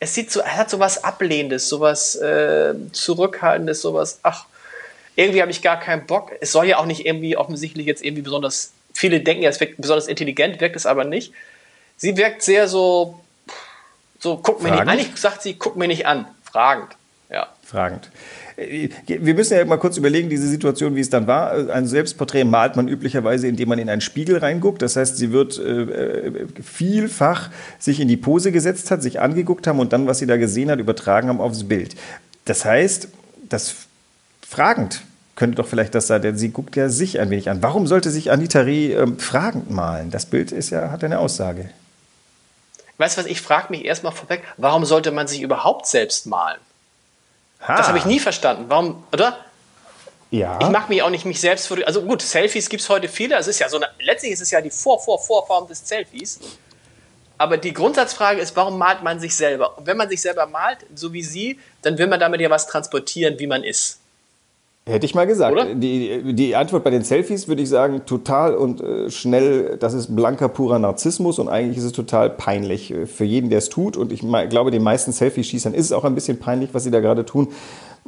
es 0.00 0.14
sieht 0.14 0.30
so, 0.30 0.40
er 0.40 0.56
hat 0.56 0.70
so 0.70 0.78
was 0.78 1.04
Ablehnendes, 1.04 1.68
sowas 1.68 2.14
äh, 2.16 2.74
Zurückhaltendes, 2.92 3.82
sowas, 3.82 4.20
ach, 4.22 4.46
irgendwie 5.16 5.42
habe 5.42 5.50
ich 5.50 5.62
gar 5.62 5.80
keinen 5.80 6.06
Bock. 6.06 6.32
Es 6.40 6.52
soll 6.52 6.66
ja 6.66 6.78
auch 6.78 6.86
nicht 6.86 7.04
irgendwie 7.04 7.36
offensichtlich 7.36 7.86
jetzt 7.86 8.04
irgendwie 8.04 8.22
besonders, 8.22 8.72
viele 8.98 9.20
denken 9.20 9.44
ja, 9.44 9.50
es 9.50 9.60
wirkt 9.60 9.80
besonders 9.80 10.08
intelligent, 10.08 10.60
wirkt 10.60 10.74
es 10.74 10.84
aber 10.84 11.04
nicht. 11.04 11.32
Sie 11.96 12.16
wirkt 12.16 12.42
sehr 12.42 12.66
so, 12.66 13.20
so, 14.18 14.38
guck 14.42 14.60
mir 14.62 14.72
nicht, 14.72 14.80
eigentlich 14.80 15.16
sagt 15.16 15.42
sie, 15.42 15.54
guck 15.54 15.76
mir 15.76 15.86
nicht 15.86 16.06
an, 16.06 16.26
fragend, 16.42 16.96
ja. 17.30 17.46
Fragend. 17.64 18.10
Wir 18.56 19.34
müssen 19.34 19.56
ja 19.56 19.64
mal 19.64 19.76
kurz 19.76 19.98
überlegen, 19.98 20.28
diese 20.28 20.48
Situation, 20.48 20.96
wie 20.96 21.00
es 21.00 21.10
dann 21.10 21.28
war. 21.28 21.70
Ein 21.70 21.86
Selbstporträt 21.86 22.42
malt 22.42 22.74
man 22.74 22.88
üblicherweise, 22.88 23.46
indem 23.46 23.68
man 23.68 23.78
in 23.78 23.88
einen 23.88 24.00
Spiegel 24.00 24.38
reinguckt. 24.38 24.82
Das 24.82 24.96
heißt, 24.96 25.16
sie 25.16 25.30
wird 25.30 25.58
äh, 25.58 26.46
vielfach 26.64 27.50
sich 27.78 28.00
in 28.00 28.08
die 28.08 28.16
Pose 28.16 28.50
gesetzt 28.50 28.90
hat, 28.90 29.02
sich 29.02 29.20
angeguckt 29.20 29.68
haben 29.68 29.78
und 29.78 29.92
dann, 29.92 30.08
was 30.08 30.18
sie 30.18 30.26
da 30.26 30.38
gesehen 30.38 30.70
hat, 30.70 30.80
übertragen 30.80 31.28
haben 31.28 31.40
aufs 31.40 31.68
Bild. 31.68 31.94
Das 32.46 32.64
heißt, 32.64 33.08
das 33.48 33.76
fragend 34.40 35.02
könnte 35.38 35.54
doch 35.62 35.68
vielleicht 35.68 35.94
das 35.94 36.08
sein, 36.08 36.20
denn 36.20 36.36
sie 36.36 36.50
guckt 36.50 36.74
ja 36.74 36.88
sich 36.88 37.20
ein 37.20 37.30
wenig 37.30 37.48
an. 37.48 37.62
Warum 37.62 37.86
sollte 37.86 38.10
sich 38.10 38.32
Anita 38.32 38.60
Reh 38.60 38.92
ähm, 38.92 39.20
fragend 39.20 39.70
malen? 39.70 40.10
Das 40.10 40.26
Bild 40.26 40.50
ist 40.50 40.70
ja, 40.70 40.90
hat 40.90 41.04
eine 41.04 41.20
Aussage. 41.20 41.70
Weißt 42.96 43.16
du 43.16 43.20
was, 43.22 43.28
ich 43.28 43.40
frage 43.40 43.68
mich 43.70 43.84
erstmal 43.84 44.12
vorweg, 44.12 44.42
warum 44.56 44.84
sollte 44.84 45.12
man 45.12 45.28
sich 45.28 45.40
überhaupt 45.40 45.86
selbst 45.86 46.26
malen? 46.26 46.58
Ha. 47.60 47.76
Das 47.76 47.86
habe 47.86 47.98
ich 47.98 48.04
nie 48.04 48.18
verstanden. 48.18 48.64
Warum, 48.66 49.04
oder? 49.12 49.38
Ja. 50.32 50.58
Ich 50.60 50.68
mache 50.70 50.88
mich 50.88 51.02
auch 51.02 51.10
nicht 51.10 51.24
mich 51.24 51.40
selbst 51.40 51.68
vor. 51.68 51.78
Also 51.86 52.02
gut, 52.02 52.20
Selfies 52.20 52.68
gibt 52.68 52.82
es 52.82 52.88
heute 52.88 53.06
viele. 53.06 53.36
Es 53.36 53.46
ist 53.46 53.60
ja 53.60 53.68
so 53.68 53.76
eine, 53.76 53.88
letztlich 54.00 54.32
ist 54.32 54.40
es 54.40 54.50
ja 54.50 54.60
die 54.60 54.70
Vor-Vor-Vorform 54.70 55.68
des 55.68 55.86
Selfies. 55.86 56.40
Aber 57.38 57.58
die 57.58 57.72
Grundsatzfrage 57.72 58.40
ist, 58.40 58.56
warum 58.56 58.76
malt 58.76 59.04
man 59.04 59.20
sich 59.20 59.36
selber? 59.36 59.78
Und 59.78 59.86
wenn 59.86 59.96
man 59.96 60.08
sich 60.08 60.20
selber 60.20 60.46
malt, 60.46 60.78
so 60.96 61.12
wie 61.12 61.22
sie, 61.22 61.60
dann 61.82 61.96
will 61.96 62.08
man 62.08 62.18
damit 62.18 62.40
ja 62.40 62.50
was 62.50 62.66
transportieren, 62.66 63.38
wie 63.38 63.46
man 63.46 63.62
ist. 63.62 64.00
Hätte 64.88 65.06
ich 65.06 65.14
mal 65.14 65.26
gesagt. 65.26 65.56
Die, 65.74 66.34
die 66.34 66.56
Antwort 66.56 66.82
bei 66.82 66.90
den 66.90 67.02
Selfies 67.02 67.46
würde 67.46 67.62
ich 67.62 67.68
sagen, 67.68 68.02
total 68.06 68.54
und 68.54 68.80
äh, 68.80 69.10
schnell, 69.10 69.76
das 69.78 69.92
ist 69.92 70.16
blanker, 70.16 70.48
purer 70.48 70.78
Narzissmus 70.78 71.38
und 71.38 71.48
eigentlich 71.48 71.76
ist 71.76 71.84
es 71.84 71.92
total 71.92 72.30
peinlich 72.30 72.90
äh, 72.90 73.06
für 73.06 73.24
jeden, 73.24 73.50
der 73.50 73.58
es 73.58 73.68
tut. 73.68 73.96
Und 73.96 74.12
ich 74.12 74.20
glaube, 74.48 74.70
den 74.70 74.82
meisten 74.82 75.12
Selfie-Schießern 75.12 75.74
ist 75.74 75.86
es 75.86 75.92
auch 75.92 76.04
ein 76.04 76.14
bisschen 76.14 76.38
peinlich, 76.38 76.70
was 76.72 76.84
sie 76.84 76.90
da 76.90 77.00
gerade 77.00 77.26
tun. 77.26 77.48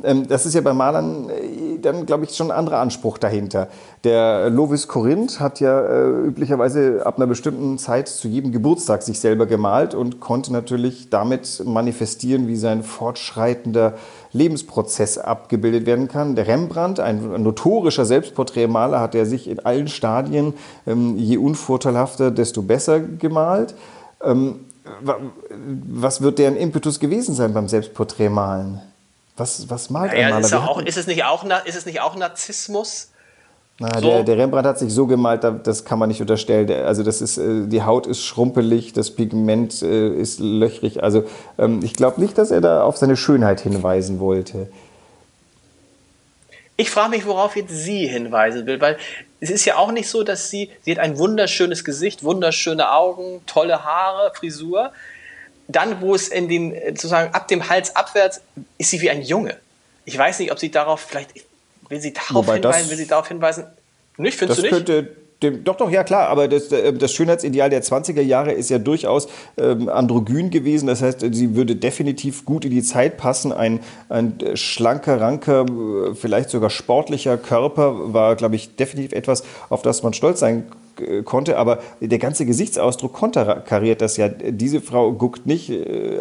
Ähm, 0.02 0.26
das 0.26 0.46
ist 0.46 0.54
ja 0.54 0.60
bei 0.60 0.72
Malern 0.72 1.28
äh, 1.28 1.78
dann, 1.80 2.06
glaube 2.06 2.24
ich, 2.24 2.34
schon 2.34 2.50
ein 2.50 2.56
anderer 2.56 2.78
Anspruch 2.78 3.18
dahinter. 3.18 3.68
Der 4.04 4.50
Lovis 4.50 4.88
Corinth 4.88 5.40
hat 5.40 5.60
ja 5.60 5.80
äh, 5.80 6.26
üblicherweise 6.26 7.02
ab 7.04 7.16
einer 7.16 7.26
bestimmten 7.26 7.78
Zeit 7.78 8.08
zu 8.08 8.28
jedem 8.28 8.52
Geburtstag 8.52 9.02
sich 9.02 9.20
selber 9.20 9.46
gemalt 9.46 9.94
und 9.94 10.20
konnte 10.20 10.52
natürlich 10.52 11.10
damit 11.10 11.62
manifestieren, 11.64 12.48
wie 12.48 12.56
sein 12.56 12.82
fortschreitender 12.82 13.94
Lebensprozess 14.32 15.18
abgebildet 15.18 15.86
werden 15.86 16.08
kann. 16.08 16.36
Der 16.36 16.46
Rembrandt, 16.46 17.00
ein 17.00 17.42
notorischer 17.42 18.04
Selbstporträtmaler, 18.04 19.00
hat 19.00 19.14
er 19.14 19.26
sich 19.26 19.48
in 19.48 19.60
allen 19.60 19.88
Stadien 19.88 20.54
ähm, 20.86 21.16
je 21.16 21.36
unvorteilhafter, 21.36 22.30
desto 22.30 22.62
besser 22.62 23.00
gemalt. 23.00 23.74
Ähm, 24.22 24.66
was 25.02 26.20
wird 26.20 26.38
deren 26.38 26.56
Impetus 26.56 27.00
gewesen 27.00 27.34
sein 27.34 27.52
beim 27.52 27.68
Selbstporträtmalen? 27.68 28.80
Was, 29.36 29.70
was 29.70 29.90
malt 29.90 30.12
naja, 30.12 30.26
ein 30.26 30.32
Maler? 30.34 30.46
Ist, 30.46 30.54
auch, 30.54 30.82
ist, 30.82 30.96
es 30.96 31.06
nicht 31.06 31.24
auch, 31.24 31.44
ist 31.64 31.76
es 31.76 31.86
nicht 31.86 32.00
auch 32.00 32.14
Narzissmus? 32.16 33.09
Na, 33.80 33.98
so. 33.98 34.06
der, 34.06 34.24
der, 34.24 34.36
Rembrandt 34.36 34.68
hat 34.68 34.78
sich 34.78 34.92
so 34.92 35.06
gemalt, 35.06 35.42
das 35.64 35.84
kann 35.84 35.98
man 35.98 36.08
nicht 36.08 36.20
unterstellen. 36.20 36.70
Also 36.84 37.02
das 37.02 37.20
ist, 37.20 37.38
äh, 37.38 37.66
die 37.66 37.82
Haut 37.82 38.06
ist 38.06 38.22
schrumpelig, 38.22 38.92
das 38.92 39.10
Pigment 39.10 39.82
äh, 39.82 40.10
ist 40.10 40.38
löchrig. 40.38 41.02
Also 41.02 41.24
ähm, 41.58 41.80
ich 41.82 41.94
glaube 41.94 42.20
nicht, 42.20 42.36
dass 42.36 42.50
er 42.50 42.60
da 42.60 42.84
auf 42.84 42.98
seine 42.98 43.16
Schönheit 43.16 43.60
hinweisen 43.60 44.20
wollte. 44.20 44.70
Ich 46.76 46.90
frage 46.90 47.10
mich, 47.10 47.26
worauf 47.26 47.56
jetzt 47.56 47.72
sie 47.72 48.06
hinweisen 48.06 48.66
will, 48.66 48.80
weil 48.80 48.98
es 49.40 49.50
ist 49.50 49.64
ja 49.64 49.76
auch 49.76 49.92
nicht 49.92 50.08
so, 50.08 50.22
dass 50.22 50.50
sie, 50.50 50.70
sie 50.82 50.92
hat 50.92 50.98
ein 50.98 51.18
wunderschönes 51.18 51.84
Gesicht, 51.84 52.22
wunderschöne 52.22 52.92
Augen, 52.92 53.40
tolle 53.46 53.84
Haare, 53.84 54.32
Frisur 54.34 54.92
dann, 55.72 56.00
wo 56.00 56.14
es 56.14 56.28
in 56.28 56.48
dem, 56.48 56.74
sozusagen 56.88 57.32
ab 57.34 57.48
dem 57.48 57.68
Hals 57.68 57.94
abwärts, 57.96 58.40
ist 58.78 58.90
sie 58.90 59.00
wie 59.00 59.10
ein 59.10 59.22
Junge. 59.22 59.56
Ich 60.04 60.16
weiß 60.16 60.38
nicht, 60.40 60.52
ob 60.52 60.58
sie 60.58 60.70
darauf, 60.70 61.00
vielleicht 61.00 61.30
will 61.90 62.00
sie 62.00 62.12
darauf 62.12 62.34
Wobei 62.34 62.54
hinweisen, 62.54 62.80
das, 62.82 62.90
will 62.90 62.96
sie 62.96 63.06
darauf 63.06 63.28
hinweisen. 63.28 63.64
Nicht, 64.16 64.38
findest 64.38 64.58
du 64.58 64.62
nicht? 64.62 64.72
Könnte 64.72 65.16
dem, 65.42 65.64
doch, 65.64 65.76
doch, 65.76 65.90
ja 65.90 66.04
klar, 66.04 66.28
aber 66.28 66.48
das, 66.48 66.70
äh, 66.70 66.92
das 66.92 67.12
Schönheitsideal 67.12 67.70
der 67.70 67.82
20er 67.82 68.20
Jahre 68.20 68.52
ist 68.52 68.68
ja 68.68 68.78
durchaus 68.78 69.28
ähm, 69.56 69.88
androgyn 69.88 70.50
gewesen. 70.50 70.86
Das 70.86 71.00
heißt, 71.02 71.24
sie 71.32 71.54
würde 71.54 71.76
definitiv 71.76 72.44
gut 72.44 72.64
in 72.64 72.70
die 72.70 72.82
Zeit 72.82 73.16
passen. 73.16 73.52
Ein, 73.52 73.80
ein 74.08 74.34
schlanker, 74.54 75.20
ranker, 75.20 75.64
äh, 75.64 76.14
vielleicht 76.14 76.50
sogar 76.50 76.70
sportlicher 76.70 77.38
Körper 77.38 78.12
war, 78.12 78.36
glaube 78.36 78.56
ich, 78.56 78.76
definitiv 78.76 79.12
etwas, 79.12 79.42
auf 79.70 79.82
das 79.82 80.02
man 80.02 80.12
stolz 80.12 80.40
sein 80.40 80.64
äh, 80.98 81.22
konnte, 81.22 81.56
aber 81.56 81.78
der 82.00 82.18
ganze 82.18 82.44
Gesichtsausdruck 82.44 83.14
konterkariert 83.14 84.02
das 84.02 84.18
ja. 84.18 84.28
Diese 84.28 84.82
Frau 84.82 85.12
guckt 85.12 85.46
nicht 85.46 85.70
äh, 85.70 86.18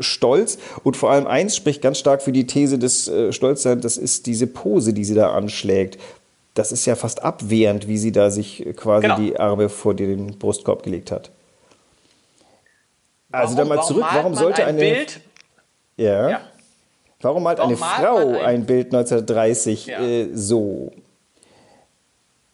stolz 0.00 0.58
und 0.84 0.96
vor 0.96 1.10
allem 1.10 1.26
eins 1.26 1.56
spricht 1.56 1.82
ganz 1.82 1.98
stark 1.98 2.22
für 2.22 2.32
die 2.32 2.46
These 2.46 2.78
des 2.78 3.08
äh, 3.08 3.32
Stolzseins, 3.32 3.82
das 3.82 3.96
ist 3.96 4.26
diese 4.26 4.46
Pose, 4.46 4.92
die 4.92 5.04
sie 5.04 5.14
da 5.14 5.32
anschlägt. 5.32 5.98
Das 6.54 6.72
ist 6.72 6.84
ja 6.86 6.96
fast 6.96 7.22
abwehrend, 7.22 7.88
wie 7.88 7.98
sie 7.98 8.12
da 8.12 8.30
sich 8.30 8.66
quasi 8.76 9.02
genau. 9.02 9.18
die 9.18 9.38
Arme 9.38 9.68
vor 9.68 9.94
den 9.94 10.38
Brustkorb 10.38 10.82
gelegt 10.82 11.10
hat. 11.10 11.30
Also 13.32 13.56
warum, 13.56 13.68
dann 13.68 13.78
mal 13.78 13.84
zurück, 13.84 14.02
warum, 14.02 14.16
warum 14.16 14.34
sollte 14.34 14.62
ein 14.64 14.70
eine 14.70 14.80
Bild? 14.80 15.20
Ja. 15.96 16.30
ja. 16.30 16.40
Warum 17.20 17.42
malt 17.42 17.58
warum 17.58 17.70
eine 17.70 17.76
Frau 17.76 18.28
ein, 18.28 18.44
ein, 18.44 18.66
Bild 18.66 18.86
1930 18.86 19.86
ja. 19.86 20.00
äh, 20.00 20.28
so? 20.34 20.90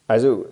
Also 0.08 0.46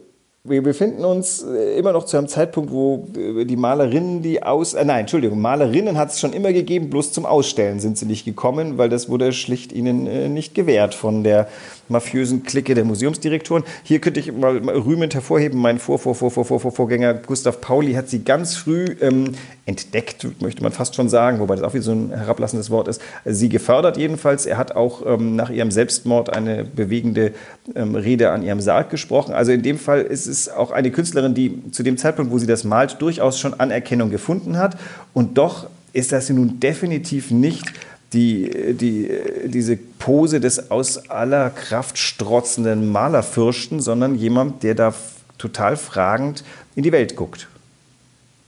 wir 0.46 0.62
befinden 0.62 1.06
uns 1.06 1.42
äh, 1.42 1.78
immer 1.78 1.92
noch 1.92 2.04
zu 2.04 2.18
einem 2.18 2.28
Zeitpunkt, 2.28 2.70
wo 2.70 3.08
äh, 3.16 3.46
die 3.46 3.56
Malerinnen, 3.56 4.20
die 4.20 4.42
aus, 4.42 4.74
äh, 4.74 4.84
nein, 4.84 5.00
Entschuldigung, 5.00 5.40
Malerinnen 5.40 5.96
hat 5.96 6.10
es 6.10 6.20
schon 6.20 6.34
immer 6.34 6.52
gegeben, 6.52 6.90
bloß 6.90 7.12
zum 7.12 7.24
Ausstellen 7.24 7.80
sind 7.80 7.96
sie 7.96 8.04
nicht 8.04 8.26
gekommen, 8.26 8.76
weil 8.76 8.90
das 8.90 9.08
wurde 9.08 9.32
schlicht 9.32 9.72
ihnen 9.72 10.06
äh, 10.06 10.28
nicht 10.28 10.54
gewährt 10.54 10.94
von 10.94 11.24
der 11.24 11.48
mafiösen 11.88 12.42
Clique 12.42 12.74
der 12.74 12.84
Museumsdirektoren. 12.84 13.64
Hier 13.82 14.00
könnte 14.00 14.20
ich 14.20 14.32
mal 14.32 14.58
rühmend 14.58 15.14
hervorheben, 15.14 15.60
mein 15.60 15.78
Vor 15.78 15.98
-Vor 15.98 16.14
-Vor 16.14 16.30
-Vor 16.30 16.44
-Vor 16.44 16.70
Vorgänger 16.70 17.14
Gustav 17.14 17.60
Pauli 17.60 17.94
hat 17.94 18.08
sie 18.08 18.24
ganz 18.24 18.56
früh 18.56 18.96
ähm, 19.00 19.32
entdeckt, 19.66 20.26
möchte 20.40 20.62
man 20.62 20.72
fast 20.72 20.94
schon 20.94 21.08
sagen, 21.08 21.40
wobei 21.40 21.56
das 21.56 21.64
auch 21.64 21.74
wieder 21.74 21.84
so 21.84 21.92
ein 21.92 22.10
herablassendes 22.10 22.70
Wort 22.70 22.88
ist, 22.88 23.00
sie 23.24 23.48
gefördert 23.48 23.96
jedenfalls. 23.96 24.46
Er 24.46 24.58
hat 24.58 24.76
auch 24.76 25.04
ähm, 25.06 25.36
nach 25.36 25.50
ihrem 25.50 25.70
Selbstmord 25.70 26.30
eine 26.30 26.64
bewegende 26.64 27.32
ähm, 27.74 27.94
Rede 27.94 28.30
an 28.30 28.42
ihrem 28.42 28.60
Sarg 28.60 28.90
gesprochen. 28.90 29.34
Also 29.34 29.52
in 29.52 29.62
dem 29.62 29.78
Fall 29.78 30.02
ist 30.02 30.26
es 30.26 30.48
auch 30.48 30.70
eine 30.70 30.90
Künstlerin, 30.90 31.34
die 31.34 31.70
zu 31.70 31.82
dem 31.82 31.96
Zeitpunkt, 31.96 32.32
wo 32.32 32.38
sie 32.38 32.46
das 32.46 32.64
malt, 32.64 32.96
durchaus 33.00 33.38
schon 33.38 33.54
Anerkennung 33.58 34.10
gefunden 34.10 34.58
hat. 34.58 34.76
Und 35.12 35.38
doch 35.38 35.66
ist 35.94 36.12
das 36.12 36.28
nun 36.28 36.60
definitiv 36.60 37.30
nicht 37.30 37.72
die, 38.14 38.74
die, 38.74 39.10
diese 39.44 39.76
Pose 39.76 40.40
des 40.40 40.70
aus 40.70 41.10
aller 41.10 41.50
Kraft 41.50 41.98
strotzenden 41.98 42.90
Malerfürsten, 42.90 43.80
sondern 43.80 44.14
jemand, 44.14 44.62
der 44.62 44.74
da 44.74 44.94
total 45.36 45.76
fragend 45.76 46.44
in 46.76 46.84
die 46.84 46.92
Welt 46.92 47.16
guckt. 47.16 47.48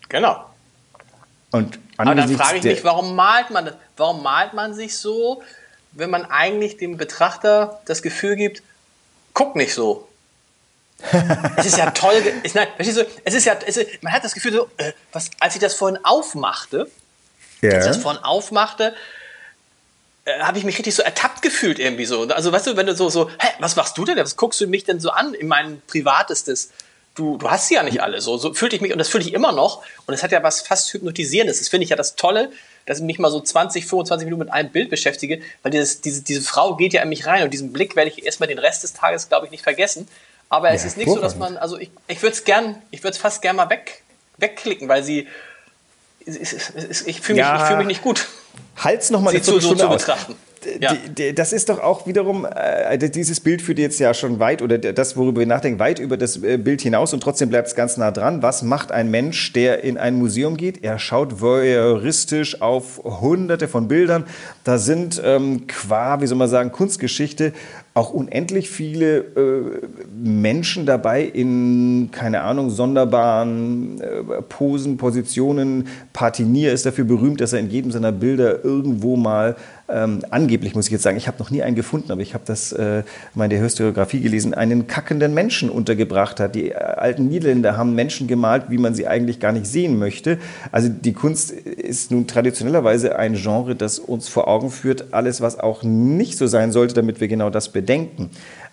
Genau. 0.08 0.44
Und 1.50 1.78
Aber 1.96 2.14
dann 2.14 2.28
frage 2.30 2.58
ich 2.58 2.64
mich, 2.64 2.84
warum 2.84 3.16
malt 3.16 3.50
man 3.50 3.66
das? 3.66 3.74
Warum 3.96 4.22
malt 4.22 4.52
man 4.52 4.74
sich 4.74 4.96
so, 4.96 5.42
wenn 5.92 6.10
man 6.10 6.24
eigentlich 6.26 6.76
dem 6.76 6.96
Betrachter 6.96 7.80
das 7.86 8.02
Gefühl 8.02 8.36
gibt, 8.36 8.62
guck 9.32 9.56
nicht 9.56 9.74
so. 9.74 10.08
es 11.56 11.66
ist 11.66 11.78
ja 11.78 11.90
toll. 11.90 12.14
Ich, 12.42 12.54
nein, 12.54 12.68
verstehst 12.76 12.98
du, 12.98 13.06
es 13.24 13.34
ist 13.34 13.44
ja, 13.44 13.56
es 13.66 13.76
ist, 13.76 14.02
man 14.02 14.12
hat 14.12 14.24
das 14.24 14.34
Gefühl 14.34 14.52
so, 14.52 14.68
äh, 14.76 14.92
was, 15.12 15.30
als 15.40 15.54
ich 15.54 15.60
das 15.60 15.74
vorhin 15.74 15.98
aufmachte, 16.04 16.90
ja. 17.62 17.72
als 17.72 17.86
ich 17.86 17.92
das 17.92 18.02
vorhin 18.02 18.22
aufmachte, 18.22 18.94
äh, 20.26 20.40
habe 20.40 20.58
ich 20.58 20.64
mich 20.64 20.76
richtig 20.76 20.94
so 20.94 21.02
ertappt 21.02 21.40
gefühlt 21.40 21.78
irgendwie 21.78 22.04
so. 22.04 22.22
Also 22.22 22.50
weißt 22.50 22.66
du, 22.66 22.76
wenn 22.76 22.86
du 22.86 22.96
so, 22.96 23.08
so, 23.08 23.30
hä, 23.30 23.48
was 23.60 23.76
machst 23.76 23.96
du 23.96 24.04
denn? 24.04 24.16
Was 24.18 24.36
guckst 24.36 24.60
du 24.60 24.66
mich 24.66 24.82
denn 24.82 24.98
so 24.98 25.10
an 25.10 25.34
in 25.34 25.46
mein 25.46 25.80
Privatestes? 25.86 26.72
Du, 27.14 27.38
du 27.38 27.48
hast 27.48 27.68
sie 27.68 27.74
ja 27.74 27.84
nicht 27.84 28.02
alle. 28.02 28.20
So, 28.20 28.36
so 28.36 28.52
fühlte 28.52 28.74
ich 28.74 28.82
mich 28.82 28.92
und 28.92 28.98
das 28.98 29.08
fühle 29.08 29.22
ich 29.22 29.32
immer 29.32 29.52
noch. 29.52 29.84
Und 30.06 30.14
es 30.14 30.24
hat 30.24 30.32
ja 30.32 30.42
was 30.42 30.60
fast 30.60 30.92
Hypnotisierendes. 30.92 31.60
Das 31.60 31.68
finde 31.68 31.84
ich 31.84 31.90
ja 31.90 31.96
das 31.96 32.16
Tolle, 32.16 32.50
dass 32.86 32.98
ich 32.98 33.04
mich 33.04 33.20
mal 33.20 33.30
so 33.30 33.40
20, 33.40 33.86
25 33.86 34.26
Minuten 34.26 34.40
mit 34.40 34.52
einem 34.52 34.70
Bild 34.70 34.90
beschäftige, 34.90 35.40
weil 35.62 35.70
dieses, 35.70 36.00
diese, 36.00 36.22
diese 36.22 36.42
Frau 36.42 36.74
geht 36.74 36.92
ja 36.92 37.02
in 37.02 37.08
mich 37.08 37.26
rein 37.26 37.44
und 37.44 37.50
diesen 37.50 37.72
Blick 37.72 37.94
werde 37.94 38.10
ich 38.10 38.26
erstmal 38.26 38.48
den 38.48 38.58
Rest 38.58 38.82
des 38.82 38.94
Tages, 38.94 39.28
glaube 39.28 39.46
ich, 39.46 39.52
nicht 39.52 39.62
vergessen. 39.62 40.08
Aber 40.48 40.70
es 40.70 40.82
ja, 40.82 40.88
ist 40.88 40.96
nicht 40.96 41.08
so, 41.08 41.20
dass 41.20 41.36
man, 41.36 41.56
also 41.56 41.78
ich, 41.78 41.90
ich 42.08 42.20
würde 42.22 42.34
es 42.34 42.42
gern, 42.42 42.82
ich 42.90 43.04
würde 43.04 43.12
es 43.12 43.18
fast 43.18 43.42
gern 43.42 43.56
mal 43.56 43.70
weg, 43.70 44.02
wegklicken, 44.38 44.88
weil 44.88 45.02
sie, 45.02 45.28
ich 46.26 47.20
fühle 47.20 47.36
mich, 47.36 47.36
ja. 47.36 47.64
fühl 47.64 47.76
mich 47.76 47.86
nicht 47.86 48.02
gut. 48.02 48.26
Halt's 48.76 49.10
noch 49.10 49.20
mal 49.20 49.30
eine 49.30 49.40
Viertelstunde 49.40 49.84
so, 49.84 49.98
so 49.98 50.12
aus. 50.12 50.26
ja. 50.80 50.94
die, 50.94 51.34
das 51.34 51.52
ist 51.52 51.68
doch 51.68 51.78
auch 51.78 52.06
wiederum, 52.06 52.44
äh, 52.44 52.98
dieses 52.98 53.40
Bild 53.40 53.62
führt 53.62 53.78
jetzt 53.78 53.98
ja 53.98 54.14
schon 54.14 54.38
weit, 54.38 54.62
oder 54.62 54.78
das, 54.78 55.16
worüber 55.16 55.40
wir 55.40 55.46
nachdenken, 55.46 55.78
weit 55.78 55.98
über 55.98 56.16
das 56.16 56.42
äh, 56.42 56.56
Bild 56.58 56.80
hinaus 56.80 57.12
und 57.12 57.22
trotzdem 57.22 57.48
bleibt 57.48 57.68
es 57.68 57.74
ganz 57.74 57.96
nah 57.96 58.10
dran. 58.10 58.42
Was 58.42 58.62
macht 58.62 58.92
ein 58.92 59.10
Mensch, 59.10 59.52
der 59.52 59.84
in 59.84 59.98
ein 59.98 60.16
Museum 60.16 60.56
geht? 60.56 60.82
Er 60.84 60.98
schaut 60.98 61.40
voyeuristisch 61.40 62.60
auf 62.60 63.00
hunderte 63.04 63.68
von 63.68 63.88
Bildern. 63.88 64.24
Da 64.64 64.78
sind 64.78 65.20
ähm, 65.24 65.66
qua, 65.66 66.20
wie 66.20 66.26
soll 66.26 66.38
man 66.38 66.48
sagen, 66.48 66.72
Kunstgeschichte 66.72 67.52
auch 67.96 68.12
unendlich 68.12 68.68
viele 68.68 69.16
äh, 69.16 69.62
Menschen 70.14 70.84
dabei 70.84 71.22
in, 71.22 72.10
keine 72.12 72.42
Ahnung, 72.42 72.68
sonderbaren 72.68 74.02
äh, 74.02 74.42
Posen, 74.42 74.98
Positionen. 74.98 75.88
Patinier 76.12 76.74
ist 76.74 76.84
dafür 76.84 77.06
berühmt, 77.06 77.40
dass 77.40 77.54
er 77.54 77.60
in 77.60 77.70
jedem 77.70 77.90
seiner 77.90 78.12
Bilder 78.12 78.62
irgendwo 78.62 79.16
mal 79.16 79.56
ähm, 79.88 80.22
angeblich 80.30 80.74
muss 80.74 80.86
ich 80.86 80.92
jetzt 80.92 81.04
sagen, 81.04 81.16
ich 81.16 81.28
habe 81.28 81.38
noch 81.38 81.50
nie 81.50 81.62
einen 81.62 81.76
gefunden, 81.76 82.10
aber 82.10 82.20
ich 82.20 82.34
habe 82.34 82.42
das 82.44 82.72
äh, 82.72 83.04
mal 83.34 83.44
in 83.44 83.50
der 83.50 83.60
Historiografie 83.60 84.20
gelesen, 84.20 84.52
einen 84.52 84.88
kackenden 84.88 85.32
Menschen 85.32 85.70
untergebracht 85.70 86.40
hat. 86.40 86.56
Die 86.56 86.70
äh, 86.70 86.74
alten 86.74 87.28
Niederländer 87.28 87.76
haben 87.76 87.94
Menschen 87.94 88.26
gemalt, 88.26 88.64
wie 88.68 88.78
man 88.78 88.96
sie 88.96 89.06
eigentlich 89.06 89.38
gar 89.38 89.52
nicht 89.52 89.66
sehen 89.66 89.98
möchte. 89.98 90.38
Also 90.72 90.88
die 90.88 91.12
Kunst 91.12 91.52
ist 91.52 92.10
nun 92.10 92.26
traditionellerweise 92.26 93.16
ein 93.16 93.34
Genre, 93.34 93.76
das 93.76 94.00
uns 94.00 94.28
vor 94.28 94.48
Augen 94.48 94.70
führt, 94.70 95.12
alles, 95.12 95.40
was 95.40 95.60
auch 95.60 95.84
nicht 95.84 96.36
so 96.36 96.48
sein 96.48 96.72
sollte, 96.72 96.94
damit 96.94 97.20
wir 97.20 97.28
genau 97.28 97.50
das 97.50 97.68
bedenken. 97.68 97.85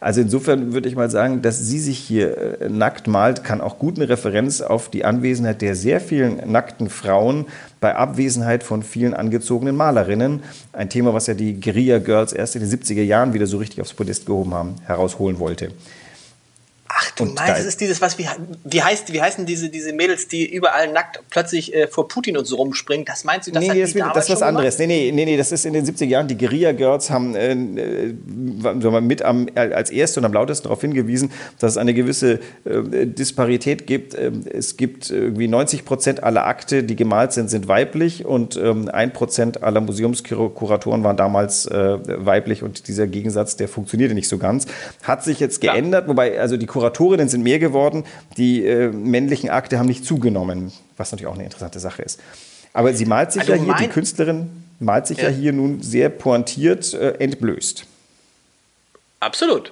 Also 0.04 0.20
insofern 0.20 0.74
würde 0.74 0.90
ich 0.90 0.98
mal 0.98 1.10
sagen, 1.10 1.42
dass 1.42 1.60
sie 1.60 1.80
sich 1.80 1.98
hier 1.98 2.62
äh, 2.62 2.70
nackt 2.70 3.08
malt, 3.08 3.46
kann 3.46 3.62
auch 3.62 3.80
gut 3.80 3.98
eine 3.98 4.10
Referenz 4.10 4.60
auf 4.60 4.90
die 4.90 5.06
Anwesenheit 5.06 5.62
der 5.62 5.76
sehr 5.76 6.02
vielen 6.02 6.52
nackten 6.52 6.90
Frauen 6.90 7.46
bei 7.80 7.96
Abwesenheit 7.96 8.64
von 8.64 8.84
vielen 8.84 9.14
angezogenen 9.14 9.78
Malerinnen. 9.78 10.44
Ein 10.74 10.90
Thema, 10.90 11.14
was 11.14 11.28
ja 11.28 11.36
die 11.36 11.58
Guerilla 11.58 12.00
Girls 12.00 12.34
erst 12.34 12.58
in 12.58 12.64
den 12.64 12.70
70er 12.70 13.02
Jahren 13.02 13.34
wieder 13.34 13.48
so 13.48 13.58
richtig 13.58 13.80
aufs 13.80 13.94
Podest 13.94 14.26
gehoben 14.26 14.54
haben, 14.54 14.76
herausholen 14.86 15.40
wollte. 15.40 15.72
Ach 16.96 17.12
du 17.12 17.24
und 17.24 17.36
meinst, 17.36 17.62
es 17.62 17.66
ist 17.66 17.82
dieses, 17.82 18.02
was, 18.02 18.18
wie, 18.20 18.28
wie, 18.64 18.84
heißt, 18.84 19.12
wie 19.12 19.22
heißen 19.22 19.46
diese, 19.46 19.70
diese 19.70 19.94
Mädels, 19.94 20.28
die 20.28 20.46
überall 20.46 20.92
nackt 20.92 21.20
plötzlich 21.32 21.74
äh, 21.74 21.88
vor 21.88 22.08
Putin 22.08 22.38
und 22.38 22.46
so 22.46 22.58
rumspringen? 22.58 23.06
Das 23.06 23.24
meinst 23.24 23.48
du, 23.48 23.52
das 23.52 23.64
nee, 23.64 23.74
nee, 23.74 23.82
das, 23.82 23.94
das 24.14 24.26
ist 24.26 24.36
was 24.36 24.42
anderes. 24.44 24.78
Nee, 24.78 24.86
nee, 24.88 25.12
nee, 25.12 25.26
nee, 25.26 25.38
das 25.38 25.52
ist 25.52 25.66
in 25.66 25.74
den 25.74 25.86
70er 25.86 26.06
Jahren. 26.06 26.28
Die 26.28 26.38
Guerilla 26.38 26.72
Girls 26.72 27.10
haben 27.10 27.36
äh, 27.36 27.54
äh 27.54 28.14
mit 29.02 29.22
am, 29.24 29.48
als 29.56 29.90
erste 29.90 30.20
und 30.20 30.26
am 30.26 30.34
lautesten 30.34 30.66
darauf 30.66 30.82
hingewiesen, 30.82 31.32
dass 31.60 31.72
es 31.72 31.78
eine 31.78 31.94
gewisse 31.94 32.40
äh, 32.66 33.08
Disparität 33.08 33.88
gibt. 33.88 34.16
Ähm, 34.18 34.46
es 34.52 34.78
gibt 34.78 35.10
irgendwie 35.10 35.48
90 35.48 35.86
Prozent 35.86 36.24
aller 36.24 36.46
Akte, 36.46 36.84
die 36.84 36.96
gemalt 36.96 37.34
sind, 37.34 37.50
sind 37.50 37.68
weiblich 37.68 38.26
und 38.26 38.56
ähm, 38.56 38.90
ein 38.90 39.14
Prozent 39.14 39.64
aller 39.64 39.82
Museumskuratoren 39.82 41.04
waren 41.04 41.18
damals 41.18 41.66
äh, 41.66 41.98
weiblich 42.26 42.62
und 42.62 42.88
dieser 42.88 43.08
Gegensatz, 43.08 43.56
der 43.56 43.68
funktionierte 43.68 44.14
nicht 44.14 44.28
so 44.30 44.38
ganz. 44.38 44.68
Hat 45.02 45.24
sich 45.24 45.40
jetzt 45.40 45.60
geändert, 45.60 46.04
ja. 46.04 46.10
wobei 46.10 46.40
also 46.40 46.56
die 46.56 46.68
Kuratoren 46.68 46.83
Kuratorinnen 46.84 47.30
sind 47.30 47.44
mehr 47.44 47.60
geworden, 47.60 48.04
die 48.36 48.66
äh, 48.66 48.90
männlichen 48.90 49.50
Akte 49.50 49.80
haben 49.80 49.86
nicht 49.86 50.04
zugenommen, 50.04 50.74
was 50.98 51.12
natürlich 51.12 51.28
auch 51.28 51.36
eine 51.36 51.46
interessante 51.46 51.80
Sache 51.80 52.02
ist. 52.02 52.20
Aber 52.74 52.94
sie 52.94 53.06
malt 53.06 53.32
sich 53.32 53.42
also 53.42 53.54
ja 53.54 53.64
hier, 53.64 53.88
die 53.88 53.88
Künstlerin 53.88 54.50
malt 54.80 55.08
sich 55.08 55.20
ja. 55.20 55.26
ja 55.26 55.30
hier 55.30 55.54
nun 55.54 55.82
sehr 55.82 56.10
pointiert 56.10 56.94
äh, 56.94 57.12
entblößt. 57.20 57.86
Absolut. 59.22 59.72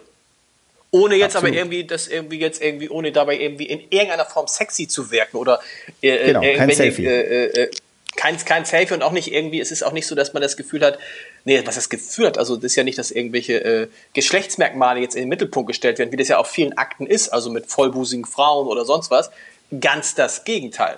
Ohne 0.92 1.16
jetzt 1.16 1.36
Absolut. 1.36 1.56
aber 1.56 1.62
irgendwie 1.62 1.84
das 1.84 2.08
irgendwie 2.08 2.40
jetzt 2.40 2.62
irgendwie, 2.62 2.88
ohne 2.88 3.12
dabei 3.12 3.38
irgendwie 3.38 3.66
in 3.66 3.82
irgendeiner 3.90 4.26
Form 4.26 4.48
sexy 4.48 4.88
zu 4.88 5.12
wirken 5.12 5.36
oder 5.36 5.60
äh, 6.02 6.10
äh 6.10 6.26
genau, 6.28 6.42
kein 6.42 6.72
Selfie. 6.72 7.06
Äh, 7.06 7.46
äh, 7.46 7.72
kein, 8.16 8.38
kein 8.38 8.66
Selfie 8.66 8.94
und 8.94 9.04
auch 9.04 9.12
nicht 9.12 9.32
irgendwie, 9.32 9.60
es 9.60 9.72
ist 9.72 9.84
auch 9.84 9.94
nicht 9.94 10.08
so, 10.08 10.16
dass 10.16 10.34
man 10.34 10.42
das 10.42 10.58
Gefühl 10.58 10.84
hat, 10.84 11.00
nee, 11.46 11.62
was 11.66 11.76
das 11.76 11.90
Gefühl 11.90 12.28
hat, 12.28 12.38
also 12.38 12.56
das 12.56 12.66
ist 12.66 12.76
ja 12.76 12.84
nicht, 12.84 12.98
dass 12.98 13.12
irgendwelche 13.12 13.64
äh, 13.64 13.88
Geschlechtsmerkmale 14.14 15.00
jetzt 15.00 15.16
in 15.16 15.22
den 15.22 15.30
Mittelpunkt 15.30 15.68
gestellt 15.68 16.00
werden, 16.00 16.12
wie 16.12 16.18
das 16.18 16.28
ja 16.28 16.38
auf 16.38 16.48
vielen 16.48 16.78
Akten 16.78 17.06
ist, 17.06 17.30
also 17.30 17.50
mit 17.50 17.68
vollbusigen 17.68 18.26
Frauen 18.26 18.68
oder 18.68 18.86
sonst 18.86 19.12
was. 19.12 19.32
Ganz 19.80 20.16
das 20.16 20.44
Gegenteil. 20.44 20.98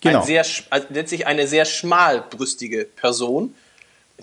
Genau. 0.00 0.20
Ein 0.20 0.26
sehr, 0.26 0.44
also 0.70 0.86
letztlich 0.90 1.26
eine 1.26 1.46
sehr 1.46 1.64
schmalbrüstige 1.64 2.84
Person. 2.84 3.54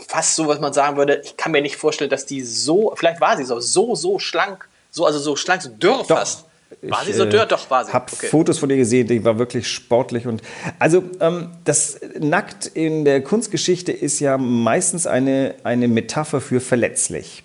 Fast 0.08 0.36
so, 0.36 0.48
was 0.48 0.60
man 0.60 0.74
sagen 0.74 0.98
würde, 0.98 1.22
ich 1.24 1.38
kann 1.38 1.52
mir 1.52 1.62
nicht 1.62 1.78
vorstellen, 1.78 2.10
dass 2.10 2.26
die 2.26 2.42
so, 2.42 2.94
vielleicht 2.96 3.22
war 3.22 3.38
sie 3.38 3.46
so, 3.46 3.60
so, 3.60 3.96
so 3.96 4.20
schlank, 4.20 4.68
so, 4.92 5.06
also 5.06 5.20
so 5.20 5.36
schlank, 5.36 5.62
so 5.62 5.70
dürr 5.70 6.04
fast 6.04 6.46
war 6.82 7.04
sie 7.06 7.14
so 7.14 7.26
dürr? 7.26 7.46
Doch, 7.46 7.70
war 7.70 7.84
sie. 7.84 7.90
Ich 7.90 7.94
habe 7.94 8.12
okay. 8.12 8.28
Fotos 8.28 8.60
von 8.60 8.70
ihr 8.70 8.78
gesehen, 8.78 9.08
die 9.08 9.24
war 9.24 9.38
wirklich 9.38 9.68
sportlich. 9.68 10.28
und 10.28 10.42
Also 10.80 11.04
ähm, 11.20 11.50
das 11.66 12.00
Nackt 12.20 12.68
in 12.68 13.06
der 13.06 13.22
Kunstgeschichte 13.22 13.92
ist 13.92 14.20
ja 14.20 14.38
meistens 14.38 15.08
eine, 15.08 15.56
eine 15.64 15.88
Metapher 15.88 16.42
für 16.42 16.60
verletzlich. 16.62 17.44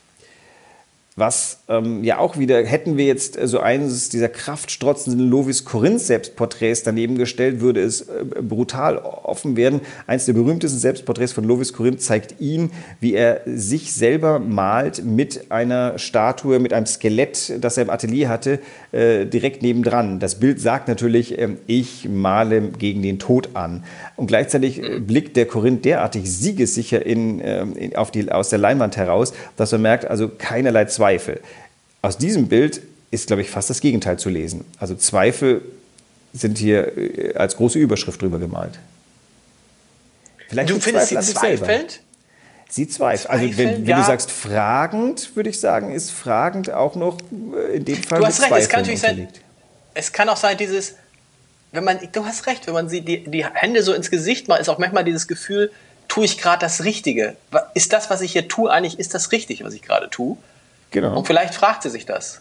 Was 1.16 1.61
ähm, 1.68 2.03
ja 2.03 2.18
auch 2.18 2.38
wieder, 2.38 2.66
hätten 2.66 2.97
wir 2.97 3.05
jetzt 3.05 3.38
so 3.44 3.61
eines 3.61 4.09
dieser 4.09 4.29
kraftstrotzenden 4.29 5.31
Lovis 5.31 5.64
Corinth 5.64 6.01
Selbstporträts 6.01 6.83
daneben 6.83 7.16
gestellt, 7.16 7.61
würde 7.61 7.81
es 7.83 8.01
äh, 8.01 8.25
brutal 8.42 8.99
offen 8.99 9.57
werden. 9.57 9.81
Eins 10.09 10.27
der 10.27 10.33
berühmtesten 10.33 10.81
Selbstporträts 10.81 11.33
von 11.33 11.44
Lovis 11.44 11.73
Corinth 11.73 12.03
zeigt 12.03 12.40
ihn, 12.40 12.73
wie 12.99 13.14
er 13.14 13.42
sich 13.47 13.92
selber 13.92 14.40
malt 14.40 15.05
mit 15.05 15.53
einer 15.53 16.01
Statue, 16.01 16.59
mit 16.59 16.73
einem 16.73 16.87
Skelett, 16.87 17.59
das 17.61 17.77
er 17.77 17.85
im 17.85 17.90
Atelier 17.90 18.29
hatte, 18.29 18.59
äh, 18.95 19.27
direkt 19.27 19.63
nebendran. 19.63 20.21
Das 20.21 20.37
Bild 20.37 20.61
sagt 20.61 20.87
natürlich, 20.87 21.37
äh, 21.39 21.57
ich 21.67 22.09
male 22.09 22.61
gegen 22.63 23.03
den 23.03 23.19
Tod 23.19 23.51
an. 23.55 23.83
Und 24.15 24.29
gleichzeitig 24.29 24.81
äh, 24.81 25.01
blickt 25.01 25.37
der 25.37 25.47
Korinth 25.47 25.85
derartig 25.85 26.31
siegessicher 26.31 27.05
in, 27.05 27.41
ähm, 27.45 27.77
in, 27.77 27.97
auf 27.97 28.13
die, 28.13 28.31
aus 28.31 28.51
der 28.51 28.61
Leinwand 28.61 28.97
heraus, 28.97 29.33
dass 29.57 29.73
man 29.73 29.83
merkt, 29.83 30.05
also 30.07 30.29
keinerlei 30.29 30.85
Zweifel. 30.85 31.41
Aus 32.03 32.19
diesem 32.19 32.47
Bild 32.47 32.83
ist, 33.11 33.27
glaube 33.27 33.43
ich, 33.43 33.51
fast 33.51 33.69
das 33.69 33.81
Gegenteil 33.81 34.19
zu 34.19 34.29
lesen. 34.29 34.65
Also 34.79 34.95
Zweifel 34.95 35.63
sind 36.33 36.59
hier 36.59 36.97
äh, 36.97 37.35
als 37.35 37.57
große 37.57 37.81
Überschrift 37.81 38.23
drüber 38.23 38.39
gemalt. 38.39 38.79
Vielleicht 40.49 40.71
du 40.71 40.79
findest 40.79 41.09
sie 41.09 41.19
zweifelnd? 41.21 42.01
Sie 42.75 42.89
zweifelt. 42.89 43.31
Also 43.31 43.57
wenn, 43.57 43.57
wenn 43.57 43.87
ja. 43.87 43.99
du 43.99 44.05
sagst 44.05 44.33
fragend, 44.33 45.37
würde 45.37 45.49
ich 45.49 45.61
sagen, 45.61 45.93
ist 45.93 46.11
fragend 46.11 46.73
auch 46.73 46.97
noch 46.97 47.19
äh, 47.21 47.77
in 47.77 47.85
dem 47.85 48.03
Fall 48.03 48.19
Du 48.19 48.27
hast 48.27 48.43
recht, 48.43 48.51
es 48.51 48.69
kann 48.69 48.81
natürlich 48.81 49.01
sein, 49.01 49.29
es 49.95 50.13
kann 50.13 50.29
auch 50.29 50.37
sein, 50.37 50.57
dieses, 50.57 50.97
wenn 51.71 51.85
man, 51.85 52.01
du 52.11 52.27
hast 52.27 52.49
recht, 52.49 52.67
wenn 52.67 52.75
man 52.75 52.89
sie 52.89 53.03
die, 53.03 53.31
die 53.31 53.47
Hände 53.47 53.85
so 53.85 53.93
ins 53.93 54.11
Gesicht 54.11 54.49
macht, 54.49 54.61
ist 54.61 54.69
auch 54.69 54.79
manchmal 54.79 55.05
dieses 55.05 55.29
Gefühl, 55.29 55.71
tue 56.09 56.25
ich 56.25 56.37
gerade 56.37 56.59
das 56.59 56.83
Richtige? 56.83 57.37
Ist 57.75 57.93
das, 57.93 58.11
was 58.11 58.23
ich 58.23 58.33
hier 58.33 58.49
tue, 58.49 58.69
eigentlich, 58.69 58.99
ist 58.99 59.15
das 59.15 59.31
richtig, 59.31 59.63
was 59.63 59.73
ich 59.73 59.83
gerade 59.83 60.11
tue? 60.11 60.37
Genau. 60.91 61.17
Und 61.17 61.29
vielleicht 61.29 61.55
fragt 61.55 61.85
sie 61.85 61.91
sich 61.91 62.07
das 62.07 62.41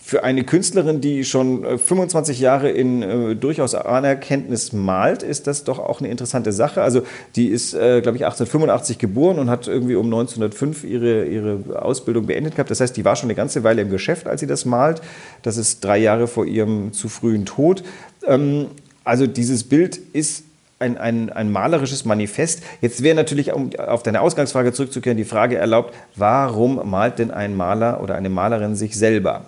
für 0.00 0.24
eine 0.24 0.44
Künstlerin, 0.44 1.00
die 1.00 1.24
schon 1.24 1.78
25 1.78 2.38
äh, 2.38 2.42
Jahre 2.42 2.70
in 2.70 3.02
äh, 3.02 3.36
durchaus 3.36 3.74
Anerkenntnis 3.74 4.72
malt, 4.72 5.22
ist 5.22 5.46
das 5.46 5.64
doch 5.64 5.78
auch 5.78 6.00
eine 6.00 6.08
interessante 6.08 6.52
Sache. 6.52 6.82
Also 6.82 7.02
die 7.36 7.48
ist, 7.48 7.74
äh, 7.74 8.00
glaube 8.00 8.16
ich, 8.16 8.24
1885 8.24 8.98
geboren 8.98 9.38
und 9.38 9.50
hat 9.50 9.68
irgendwie 9.68 9.96
um 9.96 10.06
1905 10.06 10.84
ihre, 10.84 11.26
ihre 11.26 11.82
Ausbildung 11.82 12.26
beendet 12.26 12.54
gehabt. 12.54 12.70
Das 12.70 12.80
heißt, 12.80 12.96
die 12.96 13.04
war 13.04 13.16
schon 13.16 13.26
eine 13.26 13.34
ganze 13.34 13.64
Weile 13.64 13.82
im 13.82 13.90
Geschäft, 13.90 14.26
als 14.26 14.40
sie 14.40 14.46
das 14.46 14.64
malt. 14.64 15.02
Das 15.42 15.56
ist 15.56 15.84
drei 15.84 15.98
Jahre 15.98 16.26
vor 16.26 16.46
ihrem 16.46 16.92
zu 16.92 17.08
frühen 17.08 17.44
Tod. 17.44 17.82
Ähm, 18.26 18.68
also 19.04 19.26
dieses 19.26 19.64
Bild 19.64 20.00
ist 20.12 20.44
ein, 20.78 20.96
ein, 20.96 21.30
ein 21.30 21.50
malerisches 21.50 22.04
Manifest. 22.04 22.62
Jetzt 22.80 23.02
wäre 23.02 23.16
natürlich, 23.16 23.52
um 23.52 23.70
auf 23.76 24.02
deine 24.04 24.20
Ausgangsfrage 24.20 24.72
zurückzukehren, 24.72 25.18
die 25.18 25.24
Frage 25.24 25.56
erlaubt, 25.56 25.94
warum 26.14 26.88
malt 26.88 27.18
denn 27.18 27.30
ein 27.30 27.56
Maler 27.56 28.00
oder 28.02 28.14
eine 28.14 28.30
Malerin 28.30 28.76
sich 28.76 28.96
selber? 28.96 29.46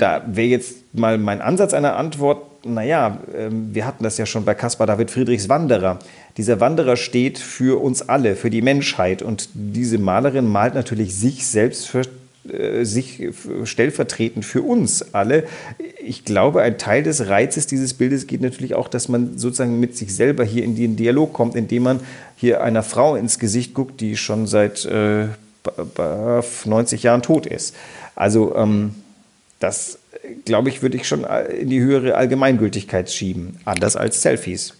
Da 0.00 0.24
wäre 0.26 0.48
jetzt 0.48 0.94
mal 0.94 1.18
mein 1.18 1.42
Ansatz 1.42 1.74
einer 1.74 1.96
Antwort, 1.96 2.64
naja, 2.64 3.18
ähm, 3.36 3.74
wir 3.74 3.86
hatten 3.86 4.02
das 4.02 4.16
ja 4.16 4.24
schon 4.24 4.46
bei 4.46 4.54
Caspar 4.54 4.86
David 4.86 5.10
Friedrichs 5.10 5.50
Wanderer. 5.50 5.98
Dieser 6.38 6.58
Wanderer 6.58 6.96
steht 6.96 7.38
für 7.38 7.82
uns 7.82 8.08
alle, 8.08 8.34
für 8.34 8.48
die 8.48 8.62
Menschheit. 8.62 9.20
Und 9.20 9.50
diese 9.52 9.98
Malerin 9.98 10.46
malt 10.46 10.74
natürlich 10.74 11.14
sich 11.14 11.46
selbst 11.46 11.86
für 11.86 12.02
äh, 12.50 12.84
sich 12.84 13.28
stellvertretend 13.64 14.46
für 14.46 14.62
uns 14.62 15.14
alle. 15.14 15.44
Ich 16.02 16.24
glaube, 16.24 16.62
ein 16.62 16.78
Teil 16.78 17.02
des 17.02 17.28
Reizes 17.28 17.66
dieses 17.66 17.92
Bildes 17.92 18.26
geht 18.26 18.40
natürlich 18.40 18.74
auch, 18.74 18.88
dass 18.88 19.10
man 19.10 19.36
sozusagen 19.36 19.80
mit 19.80 19.98
sich 19.98 20.14
selber 20.16 20.44
hier 20.44 20.64
in 20.64 20.76
den 20.76 20.96
Dialog 20.96 21.34
kommt, 21.34 21.56
indem 21.56 21.82
man 21.82 22.00
hier 22.36 22.62
einer 22.62 22.82
Frau 22.82 23.16
ins 23.16 23.38
Gesicht 23.38 23.74
guckt, 23.74 24.00
die 24.00 24.16
schon 24.16 24.46
seit 24.46 24.86
äh, 24.86 25.26
90 26.64 27.02
Jahren 27.02 27.20
tot 27.20 27.44
ist. 27.44 27.76
Also 28.14 28.56
ähm, 28.56 28.94
das, 29.60 29.98
glaube 30.44 30.70
ich, 30.70 30.82
würde 30.82 30.96
ich 30.96 31.06
schon 31.06 31.24
in 31.24 31.70
die 31.70 31.80
höhere 31.80 32.16
Allgemeingültigkeit 32.16 33.10
schieben, 33.10 33.60
anders 33.64 33.94
als 33.94 34.22
Selfies. 34.22 34.74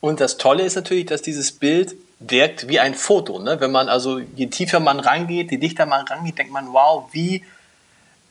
Und 0.00 0.20
das 0.20 0.38
Tolle 0.38 0.64
ist 0.64 0.76
natürlich, 0.76 1.06
dass 1.06 1.22
dieses 1.22 1.52
Bild 1.52 1.94
wirkt 2.20 2.68
wie 2.68 2.80
ein 2.80 2.94
Foto. 2.94 3.38
Ne? 3.38 3.60
Wenn 3.60 3.70
man 3.70 3.88
also, 3.88 4.18
je 4.18 4.46
tiefer 4.46 4.80
man 4.80 4.98
rangeht, 4.98 5.50
je 5.50 5.58
dichter 5.58 5.86
man 5.86 6.06
rangeht, 6.06 6.38
denkt 6.38 6.52
man, 6.52 6.72
wow, 6.72 7.04
wie 7.12 7.44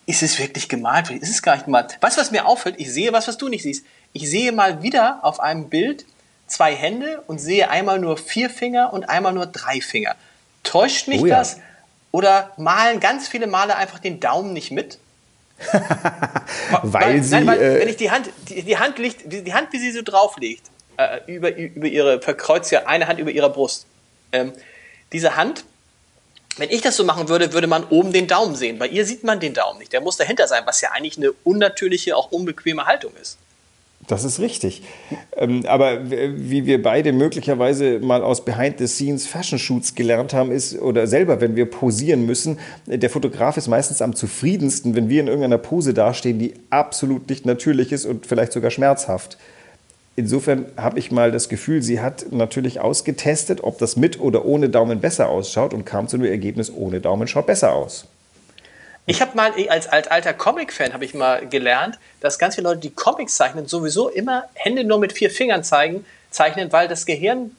ist 0.07 0.23
es 0.23 0.39
wirklich 0.39 0.67
gemalt? 0.67 1.09
Wie 1.09 1.15
ist 1.15 1.29
es 1.29 1.43
gar 1.43 1.53
nicht 1.53 1.65
gemalt? 1.65 1.97
Weißt 2.01 2.17
du, 2.17 2.21
was 2.21 2.31
mir 2.31 2.47
auffällt? 2.47 2.75
Ich 2.79 2.91
sehe 2.91 3.13
was, 3.13 3.27
was 3.27 3.37
du 3.37 3.47
nicht 3.47 3.61
siehst. 3.61 3.85
Ich 4.13 4.27
sehe 4.27 4.51
mal 4.51 4.81
wieder 4.81 5.19
auf 5.21 5.39
einem 5.39 5.69
Bild 5.69 6.05
zwei 6.47 6.75
Hände 6.75 7.23
und 7.27 7.37
sehe 7.37 7.69
einmal 7.69 7.99
nur 7.99 8.17
vier 8.17 8.49
Finger 8.49 8.91
und 8.91 9.07
einmal 9.07 9.33
nur 9.33 9.45
drei 9.45 9.79
Finger. 9.81 10.15
Täuscht 10.63 11.07
mich 11.07 11.21
Oh 11.21 11.27
ja. 11.27 11.37
das? 11.37 11.57
Oder 12.11 12.51
malen 12.57 12.99
ganz 12.99 13.27
viele 13.27 13.45
Male 13.45 13.75
einfach 13.75 13.99
den 13.99 14.19
Daumen 14.19 14.53
nicht 14.53 14.71
mit? 14.71 14.97
Weil 16.83 17.21
sie, 17.21 17.31
nein, 17.31 17.47
weil, 17.47 17.61
äh, 17.61 17.79
wenn 17.81 17.89
ich 17.89 17.97
die 17.97 18.11
Hand, 18.11 18.29
die, 18.47 18.63
die 18.63 18.77
Hand 18.77 18.97
liegt, 18.97 19.31
die, 19.31 19.43
die 19.43 19.53
Hand, 19.53 19.73
wie 19.73 19.79
sie 19.79 19.91
so 19.91 20.01
drauflegt, 20.01 20.63
äh, 20.97 21.19
über, 21.27 21.55
über 21.55 21.87
ihre, 21.87 22.21
verkreuzt 22.21 22.71
ja 22.71 22.85
eine 22.85 23.07
Hand 23.07 23.19
über 23.19 23.31
ihrer 23.31 23.49
Brust. 23.49 23.85
Ähm, 24.31 24.53
diese 25.11 25.35
Hand, 25.35 25.65
wenn 26.57 26.69
ich 26.69 26.81
das 26.81 26.95
so 26.95 27.03
machen 27.03 27.29
würde, 27.29 27.53
würde 27.53 27.67
man 27.67 27.85
oben 27.85 28.13
den 28.13 28.27
Daumen 28.27 28.55
sehen. 28.55 28.79
Bei 28.79 28.87
ihr 28.87 29.05
sieht 29.05 29.23
man 29.23 29.39
den 29.39 29.53
Daumen 29.53 29.79
nicht. 29.79 29.93
Der 29.93 30.01
muss 30.01 30.17
dahinter 30.17 30.47
sein, 30.47 30.63
was 30.65 30.81
ja 30.81 30.91
eigentlich 30.91 31.17
eine 31.17 31.31
unnatürliche, 31.43 32.15
auch 32.15 32.31
unbequeme 32.31 32.85
Haltung 32.85 33.13
ist. 33.21 33.37
Das 34.09 34.23
ist 34.23 34.39
richtig. 34.39 34.81
Ähm, 35.37 35.65
aber 35.67 36.09
wie 36.09 36.65
wir 36.65 36.81
beide 36.81 37.13
möglicherweise 37.13 37.99
mal 37.99 38.23
aus 38.23 38.43
Behind-the-Scenes 38.43 39.27
Fashion 39.27 39.59
Shoots 39.59 39.93
gelernt 39.93 40.33
haben, 40.33 40.51
ist, 40.51 40.81
oder 40.81 41.05
selber, 41.05 41.41
wenn 41.41 41.55
wir 41.55 41.67
posieren 41.67 42.25
müssen, 42.25 42.57
der 42.87 43.11
Fotograf 43.11 43.55
ist 43.55 43.67
meistens 43.67 44.01
am 44.01 44.15
zufriedensten, 44.15 44.95
wenn 44.95 45.09
wir 45.09 45.21
in 45.21 45.27
irgendeiner 45.27 45.59
Pose 45.59 45.93
dastehen, 45.93 46.39
die 46.39 46.55
absolut 46.71 47.29
nicht 47.29 47.45
natürlich 47.45 47.91
ist 47.91 48.07
und 48.07 48.25
vielleicht 48.25 48.51
sogar 48.51 48.71
schmerzhaft. 48.71 49.37
Insofern 50.15 50.65
habe 50.75 50.97
ich 50.97 51.11
mal 51.11 51.31
das 51.31 51.47
Gefühl, 51.47 51.83
sie 51.83 52.01
hat 52.01 52.31
natürlich 52.31 52.79
ausgetestet, 52.79 53.63
ob 53.63 53.77
das 53.77 53.95
mit 53.95 54.19
oder 54.19 54.43
ohne 54.43 54.69
Daumen 54.69 55.01
besser 55.01 55.29
ausschaut 55.29 55.71
und 55.71 55.85
kam 55.85 56.07
zu 56.07 56.17
dem 56.17 56.25
Ergebnis, 56.25 56.73
ohne 56.75 56.99
Daumen 56.99 57.27
schaut 57.27 57.45
besser 57.45 57.73
aus. 57.75 58.07
Ich 59.09 59.21
habe 59.21 59.35
mal 59.35 59.51
als, 59.69 59.87
als 59.87 60.07
alter 60.07 60.33
Comic-Fan 60.35 60.93
habe 60.93 61.03
ich 61.03 61.15
mal 61.15 61.47
gelernt, 61.47 61.97
dass 62.21 62.37
ganz 62.37 62.53
viele 62.53 62.67
Leute, 62.67 62.81
die 62.81 62.91
Comics 62.91 63.37
zeichnen, 63.37 63.65
sowieso 63.65 64.07
immer 64.07 64.43
Hände 64.53 64.83
nur 64.83 64.99
mit 64.99 65.13
vier 65.13 65.31
Fingern 65.31 65.63
zeigen, 65.63 66.05
zeichnen, 66.29 66.71
weil 66.71 66.87
das 66.87 67.07
Gehirn 67.07 67.55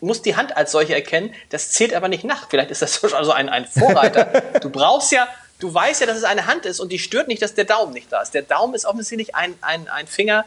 muss 0.00 0.22
die 0.22 0.34
Hand 0.34 0.56
als 0.56 0.72
solche 0.72 0.96
erkennen. 0.96 1.32
Das 1.50 1.70
zählt 1.70 1.94
aber 1.94 2.08
nicht 2.08 2.24
nach. 2.24 2.50
Vielleicht 2.50 2.72
ist 2.72 2.82
das 2.82 3.04
also 3.14 3.30
ein, 3.30 3.48
ein 3.48 3.64
Vorreiter. 3.64 4.42
Du 4.60 4.70
brauchst 4.70 5.12
ja, 5.12 5.28
du 5.60 5.72
weißt 5.72 6.00
ja, 6.00 6.08
dass 6.08 6.16
es 6.16 6.24
eine 6.24 6.46
Hand 6.46 6.66
ist 6.66 6.80
und 6.80 6.90
die 6.90 6.98
stört 6.98 7.28
nicht, 7.28 7.42
dass 7.42 7.54
der 7.54 7.64
Daumen 7.64 7.92
nicht 7.92 8.12
da 8.12 8.20
ist. 8.20 8.34
Der 8.34 8.42
Daumen 8.42 8.74
ist 8.74 8.84
offensichtlich 8.84 9.36
ein, 9.36 9.54
ein, 9.60 9.88
ein 9.88 10.08
Finger, 10.08 10.44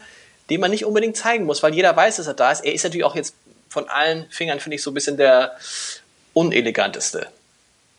den 0.50 0.60
man 0.60 0.70
nicht 0.70 0.84
unbedingt 0.84 1.16
zeigen 1.16 1.46
muss, 1.46 1.62
weil 1.62 1.74
jeder 1.74 1.96
weiß, 1.96 2.16
dass 2.16 2.26
er 2.26 2.34
da 2.34 2.52
ist. 2.52 2.62
Er 2.62 2.74
ist 2.74 2.84
natürlich 2.84 3.04
auch 3.04 3.16
jetzt 3.16 3.34
von 3.70 3.88
allen 3.88 4.28
Fingern, 4.28 4.60
finde 4.60 4.76
ich, 4.76 4.82
so 4.82 4.90
ein 4.90 4.94
bisschen 4.94 5.16
der 5.16 5.56
uneleganteste. 6.34 7.28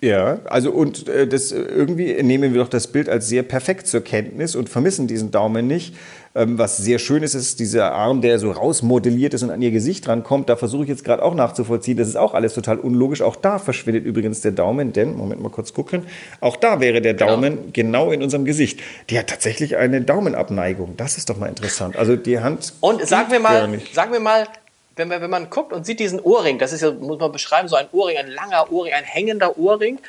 Ja, 0.04 0.40
also 0.44 0.72
und 0.72 1.08
äh, 1.08 1.26
das 1.26 1.54
äh, 1.54 1.62
irgendwie 1.62 2.22
nehmen 2.24 2.54
wir 2.54 2.62
doch 2.62 2.68
das 2.68 2.88
Bild 2.88 3.08
als 3.08 3.30
sehr 3.30 3.42
perfekt 3.42 3.88
zur 3.88 4.02
Kenntnis 4.02 4.54
und 4.54 4.68
vermissen 4.68 5.08
diesen 5.08 5.32
Daumen 5.32 5.66
nicht. 5.66 5.96
Ähm, 6.36 6.58
was 6.58 6.76
sehr 6.76 7.00
schön 7.00 7.24
ist, 7.24 7.36
ist 7.36 7.62
dieser 7.62 7.94
Arm, 7.94 8.22
der 8.22 8.38
so 8.38 8.52
rausmodelliert 8.52 9.34
ist 9.34 9.44
und 9.44 9.52
an 9.52 9.62
ihr 9.62 9.72
Gesicht 9.72 10.06
rankommt. 10.10 10.50
Da 10.50 10.58
versuche 10.58 10.84
ich 10.84 10.90
jetzt 10.90 11.06
gerade 11.06 11.24
auch 11.24 11.36
nachzuvollziehen. 11.36 11.96
Das 11.96 12.10
ist 12.10 12.18
auch 12.18 12.34
alles 12.34 12.54
total 12.54 12.80
unlogisch. 12.80 13.22
Auch 13.22 13.38
da 13.38 13.60
verschwindet 13.60 14.04
übrigens 14.04 14.42
der 14.42 14.52
Daumen, 14.52 14.92
denn, 14.92 15.16
Moment 15.16 15.42
mal 15.42 15.48
kurz 15.48 15.74
gucken, 15.74 16.04
auch 16.42 16.58
da 16.58 16.82
wäre 16.82 17.00
der 17.00 17.14
Daumen 17.14 17.72
genau, 17.72 18.12
in 18.12 18.22
unserem 18.22 18.44
Gesicht. 18.44 18.82
Die 19.10 19.18
hat 19.18 19.28
tatsächlich 19.28 19.78
eine 19.78 20.02
Daumenabneigung. 20.02 20.98
Das 20.98 21.18
ist 21.18 21.30
doch 21.30 21.38
mal 21.38 21.48
interessant. 21.48 21.96
Also 21.96 22.18
die 22.18 22.42
Hand. 22.42 22.74
Und 22.82 23.08
sagen 23.08 23.32
wir 23.32 23.40
mal, 23.40 23.80
sagen 23.94 24.12
wir 24.12 24.20
mal, 24.20 24.48
wenn, 24.96 25.08
man- 25.08 25.22
wenn 25.22 25.30
man 25.30 25.50
guckt 25.50 25.74
und 25.74 25.86
sieht 25.86 26.00
diesen 26.00 26.20
Ohrring, 26.20 26.60
das 26.60 26.74
ist 26.74 26.82
ja, 26.82 26.92
muss 26.92 27.20
man 27.20 27.32
beschreiben, 27.32 27.68
so 27.68 27.76
ein 27.76 27.88
Ohrring, 27.92 28.18
ein 28.18 28.28
langer 28.28 28.72
Ohrring, 28.72 28.94
ein 28.94 29.04
hängender 29.04 29.58
Ohrring. 29.58 30.00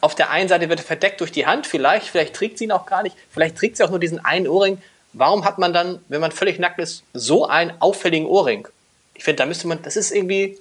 Auf 0.00 0.14
der 0.14 0.30
einen 0.30 0.48
Seite 0.48 0.68
wird 0.68 0.80
er 0.80 0.84
verdeckt 0.84 1.20
durch 1.20 1.30
die 1.32 1.46
Hand, 1.46 1.66
vielleicht, 1.66 2.08
vielleicht 2.08 2.34
trägt 2.34 2.58
sie 2.58 2.64
ihn 2.64 2.72
auch 2.72 2.86
gar 2.86 3.02
nicht, 3.02 3.16
vielleicht 3.30 3.56
trägt 3.56 3.76
sie 3.76 3.84
auch 3.84 3.90
nur 3.90 4.00
diesen 4.00 4.24
einen 4.24 4.48
Ohrring. 4.48 4.78
Warum 5.12 5.44
hat 5.44 5.58
man 5.58 5.72
dann, 5.72 6.00
wenn 6.08 6.20
man 6.20 6.32
völlig 6.32 6.58
nackt 6.58 6.78
ist, 6.80 7.02
so 7.14 7.46
einen 7.46 7.72
auffälligen 7.80 8.26
Ohrring? 8.26 8.66
Ich 9.14 9.24
finde, 9.24 9.36
da 9.42 9.46
müsste 9.46 9.68
man, 9.68 9.80
das 9.82 9.96
ist 9.96 10.10
irgendwie, 10.10 10.58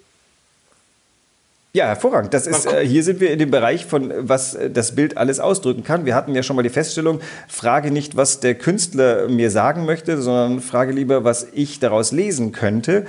Ja, 1.74 1.86
hervorragend. 1.86 2.34
Das 2.34 2.48
ist, 2.48 2.66
äh, 2.66 2.86
hier 2.86 3.02
sind 3.02 3.22
wir 3.22 3.32
in 3.32 3.40
dem 3.40 3.50
Bereich 3.50 3.86
von, 3.86 4.12
was 4.28 4.56
äh, 4.56 4.70
das 4.70 4.94
Bild 4.94 5.16
alles 5.16 5.40
ausdrücken 5.40 5.86
kann. 5.86 6.06
Wir 6.06 6.16
hatten 6.16 6.36
ja 6.36 6.44
schon 6.44 6.58
mal 6.58 6.64
die 6.64 6.70
Feststellung, 6.70 7.22
frage 7.48 7.92
nicht, 7.92 8.18
was 8.18 8.42
der 8.42 8.56
Künstler 8.56 9.30
mir 9.30 9.50
sagen 9.50 9.86
möchte, 9.86 10.22
sondern 10.22 10.60
frage 10.60 10.92
lieber, 10.92 11.24
was 11.24 11.48
ich 11.54 11.80
daraus 11.80 12.12
lesen 12.12 12.52
könnte. 12.52 13.08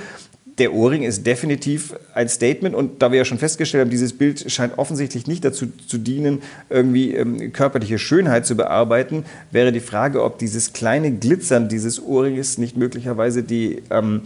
Der 0.62 0.72
Ohrring 0.72 1.02
ist 1.02 1.26
definitiv 1.26 1.96
ein 2.14 2.28
Statement 2.28 2.76
und 2.76 3.02
da 3.02 3.10
wir 3.10 3.18
ja 3.18 3.24
schon 3.24 3.38
festgestellt 3.38 3.80
haben, 3.80 3.90
dieses 3.90 4.16
Bild 4.16 4.48
scheint 4.48 4.78
offensichtlich 4.78 5.26
nicht 5.26 5.44
dazu 5.44 5.66
zu 5.88 5.98
dienen, 5.98 6.40
irgendwie 6.70 7.16
ähm, 7.16 7.52
körperliche 7.52 7.98
Schönheit 7.98 8.46
zu 8.46 8.54
bearbeiten, 8.54 9.24
wäre 9.50 9.72
die 9.72 9.80
Frage, 9.80 10.22
ob 10.22 10.38
dieses 10.38 10.72
kleine 10.72 11.10
Glitzern 11.10 11.68
dieses 11.68 12.00
Ohrringes 12.00 12.58
nicht 12.58 12.76
möglicherweise 12.76 13.42
die 13.42 13.82
ähm, 13.90 14.20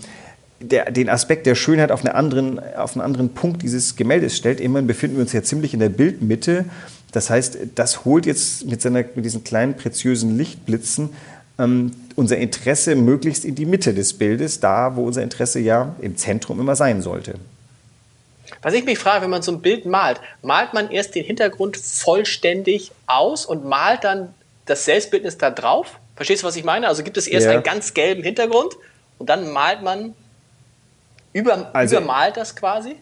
der, 0.61 0.91
den 0.91 1.09
Aspekt 1.09 1.47
der 1.47 1.55
Schönheit 1.55 1.91
auf, 1.91 2.05
eine 2.05 2.15
anderen, 2.15 2.61
auf 2.77 2.93
einen 2.93 3.01
anderen 3.01 3.31
Punkt 3.31 3.63
dieses 3.63 3.97
Gemäldes 3.97 4.37
stellt. 4.37 4.61
Immerhin 4.61 4.87
befinden 4.87 5.17
wir 5.17 5.23
uns 5.23 5.33
ja 5.33 5.43
ziemlich 5.43 5.73
in 5.73 5.81
der 5.81 5.89
Bildmitte. 5.89 6.67
Das 7.13 7.31
heißt, 7.31 7.59
das 7.77 8.05
holt 8.05 8.27
jetzt 8.27 8.67
mit, 8.67 8.83
seiner, 8.83 9.07
mit 9.15 9.25
diesen 9.25 9.43
kleinen 9.43 9.75
preziösen 9.75 10.37
Lichtblitzen 10.37 11.11
ähm, 11.59 11.93
unser 12.17 12.37
Interesse 12.37 12.95
möglichst 12.97 13.45
in 13.45 13.55
die 13.55 13.67
Mitte 13.67 13.95
des 13.95 14.13
Bildes, 14.15 14.61
da 14.61 14.97
wo 14.97 15.05
unser 15.05 15.23
Interesse 15.23 15.59
ja 15.61 15.95
im 16.01 16.17
Zentrum 16.17 16.61
immer 16.61 16.77
sein 16.77 17.03
sollte. 17.03 17.35
was 18.63 18.75
ich 18.75 18.85
mich 18.85 18.99
frage, 18.99 19.23
wenn 19.23 19.31
man 19.31 19.43
so 19.43 19.53
ein 19.53 19.61
Bild 19.61 19.87
malt, 19.87 20.21
malt 20.43 20.73
man 20.75 20.91
erst 20.91 21.15
den 21.15 21.25
Hintergrund 21.25 21.77
vollständig 21.77 22.93
aus 23.07 23.45
und 23.47 23.65
malt 23.65 24.05
dann 24.05 24.35
das 24.67 24.85
Selbstbildnis 24.85 25.39
da 25.39 25.51
drauf? 25.51 25.99
Verstehst 26.17 26.43
du, 26.43 26.47
was 26.47 26.57
ich 26.57 26.65
meine? 26.65 26.89
Also 26.89 27.03
gibt 27.03 27.17
es 27.17 27.27
erst 27.27 27.47
Ja. 27.47 27.53
einen 27.53 27.63
ganz 27.63 27.93
gelben 27.95 28.23
Hintergrund 28.23 28.75
und 29.19 29.29
dann 29.29 29.51
malt 29.53 29.83
man, 29.83 30.15
über, 31.33 31.71
Also- 31.75 31.97
übermalt 31.97 32.37
das 32.37 32.57
quasi? 32.57 32.97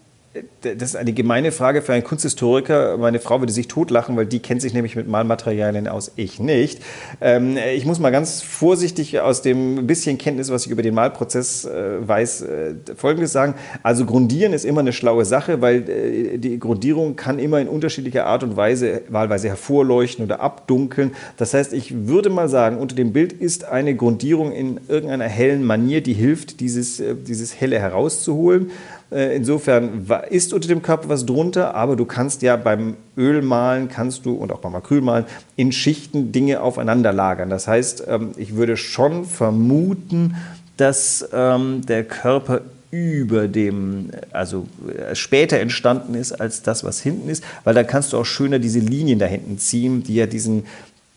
Das 0.63 0.91
ist 0.91 0.97
eine 0.97 1.13
gemeine 1.13 1.53
Frage 1.53 1.81
für 1.81 1.93
einen 1.93 2.03
Kunsthistoriker. 2.03 2.97
Meine 2.97 3.21
Frau 3.21 3.41
würde 3.41 3.53
sich 3.53 3.69
totlachen, 3.69 4.17
weil 4.17 4.27
die 4.27 4.41
kennt 4.41 4.63
sich 4.63 4.75
nämlich 4.75 4.97
mit 4.97 5.07
Malmaterialien 5.07 5.87
aus. 5.87 6.11
Ich 6.17 6.41
nicht. 6.41 6.81
Ähm, 7.21 7.57
ich 7.57 7.87
muss 7.87 8.01
mal 8.01 8.11
ganz 8.11 8.43
vorsichtig 8.43 9.21
aus 9.21 9.43
dem 9.43 9.87
bisschen 9.87 10.19
Kenntnis, 10.19 10.51
was 10.51 10.67
ich 10.67 10.73
über 10.73 10.83
den 10.83 10.95
Malprozess 10.95 11.65
äh, 11.67 12.09
weiß, 12.09 12.43
äh, 12.43 12.75
Folgendes 12.97 13.31
sagen. 13.31 13.55
Also 13.85 14.07
Grundieren 14.07 14.53
ist 14.53 14.65
immer 14.65 14.81
eine 14.81 14.93
schlaue 14.93 15.25
Sache, 15.25 15.61
weil 15.61 15.89
äh, 15.89 16.39
die 16.39 16.59
Grundierung 16.59 17.15
kann 17.15 17.39
immer 17.39 17.61
in 17.61 17.69
unterschiedlicher 17.69 18.27
Art 18.27 18.43
und 18.43 18.57
Weise 18.57 19.03
wahlweise 19.09 19.49
hervorleuchten 19.49 20.25
oder 20.25 20.41
abdunkeln. 20.41 21.13
Das 21.37 21.55
heißt, 21.55 21.73
ich 21.73 22.09
würde 22.09 22.29
mal 22.29 22.49
sagen, 22.49 22.79
unter 22.79 22.97
dem 22.97 23.13
Bild 23.13 23.33
ist 23.33 23.67
eine 23.67 23.95
Grundierung 23.95 24.51
in 24.51 24.81
irgendeiner 24.89 25.29
hellen 25.29 25.63
Manier, 25.63 26.01
die 26.01 26.15
hilft, 26.15 26.59
dieses, 26.59 26.99
äh, 26.99 27.15
dieses 27.15 27.61
Helle 27.61 27.79
herauszuholen. 27.79 28.73
Äh, 29.15 29.37
Insofern 29.37 30.07
ist 30.31 30.53
unter 30.53 30.69
dem 30.69 30.83
Körper 30.83 31.09
was 31.09 31.25
drunter, 31.25 31.75
aber 31.75 31.97
du 31.97 32.05
kannst 32.05 32.43
ja 32.43 32.57
beim 32.57 32.97
Ölmalen 33.17 33.89
kannst 33.89 34.27
du 34.27 34.35
und 34.35 34.53
auch 34.53 34.59
beim 34.59 34.75
Acrylmalen 34.75 35.25
in 35.57 35.73
Schichten 35.73 36.33
Dinge 36.33 36.61
aufeinander 36.61 37.13
lagern. 37.13 37.49
Das 37.49 37.69
heißt, 37.69 38.05
ähm, 38.09 38.33
ich 38.37 38.57
würde 38.57 38.77
schon 38.77 39.25
vermuten, 39.25 40.37
dass 40.77 41.29
ähm, 41.33 41.87
der 41.87 42.05
Körper 42.05 42.63
über 42.91 43.49
dem, 43.49 44.11
also 44.33 44.67
äh, 44.89 45.15
später 45.15 45.59
entstanden 45.59 46.15
ist 46.15 46.33
als 46.33 46.63
das, 46.63 46.85
was 46.85 47.01
hinten 47.01 47.29
ist, 47.29 47.45
weil 47.65 47.75
da 47.75 47.85
kannst 47.85 48.13
du 48.13 48.19
auch 48.19 48.25
schöner 48.25 48.59
diese 48.59 48.79
Linien 48.79 49.19
da 49.19 49.27
hinten 49.27 49.59
ziehen, 49.59 50.03
die 50.03 50.15
ja 50.17 50.27
diesen, 50.27 50.65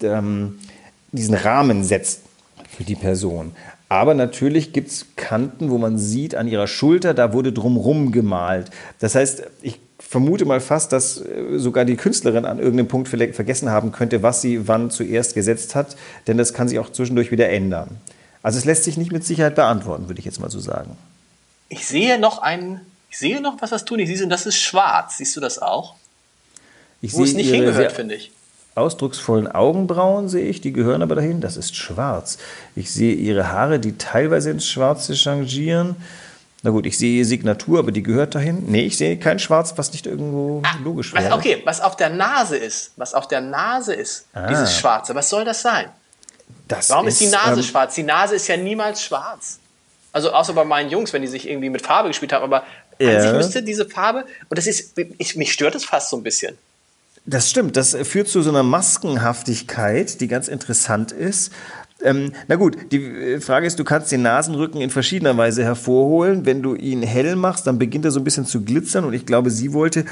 ähm, 0.01 0.59
diesen 1.11 1.35
Rahmen 1.35 1.83
setzen 1.83 2.21
für 2.75 2.83
die 2.83 2.95
Person. 2.95 3.51
Aber 3.89 4.13
natürlich 4.13 4.73
gibt 4.73 4.89
es 4.89 5.05
Kanten, 5.15 5.69
wo 5.69 5.77
man 5.77 5.97
sieht, 5.97 6.35
an 6.35 6.47
ihrer 6.47 6.67
Schulter, 6.67 7.13
da 7.13 7.33
wurde 7.33 7.53
drumrum 7.53 8.11
gemalt. 8.11 8.69
Das 8.99 9.15
heißt, 9.15 9.43
ich 9.61 9.79
vermute 9.99 10.45
mal 10.45 10.59
fast, 10.59 10.91
dass 10.91 11.21
äh, 11.21 11.57
sogar 11.57 11.85
die 11.85 11.95
Künstlerin 11.95 12.45
an 12.45 12.59
irgendeinem 12.59 12.87
Punkt 12.87 13.07
vielleicht 13.07 13.35
vergessen 13.35 13.69
haben 13.69 13.91
könnte, 13.91 14.23
was 14.23 14.41
sie 14.41 14.67
wann 14.67 14.91
zuerst 14.91 15.35
gesetzt 15.35 15.75
hat, 15.75 15.95
denn 16.27 16.37
das 16.37 16.53
kann 16.53 16.67
sich 16.67 16.79
auch 16.79 16.91
zwischendurch 16.91 17.31
wieder 17.31 17.49
ändern. 17.49 17.97
Also 18.43 18.59
es 18.59 18.65
lässt 18.65 18.83
sich 18.83 18.97
nicht 18.97 19.11
mit 19.11 19.25
Sicherheit 19.25 19.55
beantworten, 19.55 20.07
würde 20.07 20.19
ich 20.19 20.25
jetzt 20.25 20.39
mal 20.39 20.51
so 20.51 20.59
sagen. 20.59 20.97
Ich 21.69 21.85
sehe 21.85 22.19
noch 22.19 22.41
ein, 22.41 22.81
ich 23.09 23.17
sehe 23.17 23.41
noch 23.41 23.61
was, 23.61 23.71
was 23.71 23.85
du 23.85 23.95
nicht 23.95 24.07
siehst, 24.07 24.23
und 24.23 24.29
das 24.29 24.45
ist 24.45 24.57
schwarz. 24.57 25.17
Siehst 25.17 25.35
du 25.35 25.41
das 25.41 25.59
auch? 25.59 25.95
Ich 27.01 27.13
Wo 27.13 27.23
es 27.23 27.29
sehe 27.29 27.37
nicht 27.37 27.47
ihre 27.47 27.65
hingehört, 27.65 27.91
finde 27.93 28.15
ich. 28.15 28.31
Ausdrucksvollen 28.77 29.47
Augenbrauen, 29.47 30.29
sehe 30.29 30.45
ich, 30.47 30.61
die 30.61 30.71
gehören 30.73 31.01
aber 31.01 31.15
dahin. 31.15 31.41
Das 31.41 31.57
ist 31.57 31.75
schwarz. 31.75 32.37
Ich 32.75 32.91
sehe 32.91 33.13
ihre 33.13 33.51
Haare, 33.51 33.79
die 33.79 33.97
teilweise 33.97 34.51
ins 34.51 34.67
Schwarze 34.67 35.15
changieren. 35.15 35.95
Na 36.63 36.71
gut, 36.71 36.85
ich 36.85 36.97
sehe 36.97 37.17
ihre 37.17 37.25
Signatur, 37.25 37.79
aber 37.79 37.91
die 37.91 38.03
gehört 38.03 38.35
dahin. 38.35 38.63
Nee, 38.67 38.85
ich 38.85 38.97
sehe 38.97 39.17
kein 39.17 39.39
Schwarz, 39.39 39.73
was 39.77 39.91
nicht 39.93 40.05
irgendwo 40.07 40.63
logisch 40.83 41.13
Was, 41.13 41.23
wäre. 41.25 41.35
okay, 41.35 41.61
was 41.65 41.81
auf 41.81 41.95
der 41.95 42.09
Nase 42.09 42.57
ist, 42.57 42.91
was 42.97 43.13
auf 43.13 43.27
der 43.27 43.41
Nase 43.41 43.93
ist, 43.93 44.25
Ah. 44.33 44.47
dieses 44.47 44.75
Schwarze, 44.77 45.13
was 45.15 45.29
soll 45.29 45.45
das 45.45 45.61
sein? 45.61 45.87
Das 46.67 46.89
Warum 46.89 47.07
ist, 47.07 47.21
die 47.21 47.27
Nase 47.27 47.61
ähm, 47.61 47.63
schwarz? 47.65 47.95
Die 47.95 48.03
Nase 48.03 48.35
ist 48.35 48.47
ja 48.47 48.57
niemals 48.57 49.01
schwarz. 49.03 49.59
Also 50.11 50.31
außer 50.31 50.53
bei 50.53 50.65
meinen 50.65 50.89
Jungs, 50.89 51.13
wenn 51.13 51.21
die 51.21 51.27
sich 51.27 51.47
irgendwie 51.47 51.69
mit 51.69 51.85
Farbe 51.85 52.09
gespielt 52.09 52.33
haben, 52.33 52.43
aber 52.43 52.63
Ja. 52.99 53.15
an 53.17 53.21
sich 53.21 53.31
müsste 53.33 53.61
diese 53.63 53.87
Farbe, 53.87 54.25
und 54.49 54.57
das 54.57 54.65
ist, 54.65 54.97
ich, 55.19 55.35
mich 55.35 55.53
stört 55.53 55.75
es 55.75 55.85
fast 55.85 56.09
so 56.09 56.17
ein 56.17 56.23
bisschen. 56.23 56.57
Das 57.29 57.49
stimmt, 57.49 57.75
das 57.75 57.93
führt 57.93 58.29
zu 58.29 58.41
so 58.41 58.49
einer 58.49 58.63
Maskenhaftigkeit, 58.63 60.21
die 60.21 60.29
ganz 60.29 60.47
interessant 60.47 61.11
ist. 61.11 61.51
Ähm, 62.03 62.31
na 62.47 62.55
gut, 62.57 62.77
die 62.91 62.97
äh, 62.97 63.39
Frage 63.39 63.65
ist, 63.65 63.79
du 63.79 63.83
kannst 63.83 64.11
den 64.11 64.21
Nasenrücken 64.21 64.81
in 64.81 64.91
verschiedener 64.91 65.35
Weise 65.35 65.63
hervorholen. 65.63 66.45
Wenn 66.45 66.61
du 66.61 66.75
ihn 66.75 67.01
hell 67.01 67.35
machst, 67.35 67.65
dann 67.65 67.79
beginnt 67.79 68.05
er 68.05 68.11
so 68.11 68.19
ein 68.19 68.23
bisschen 68.23 68.45
zu 68.45 68.61
glitzern 68.61 69.03
und 69.03 69.13
ich 69.13 69.25
glaube, 69.25 69.49
sie 69.49 69.73
wollte, 69.73 70.05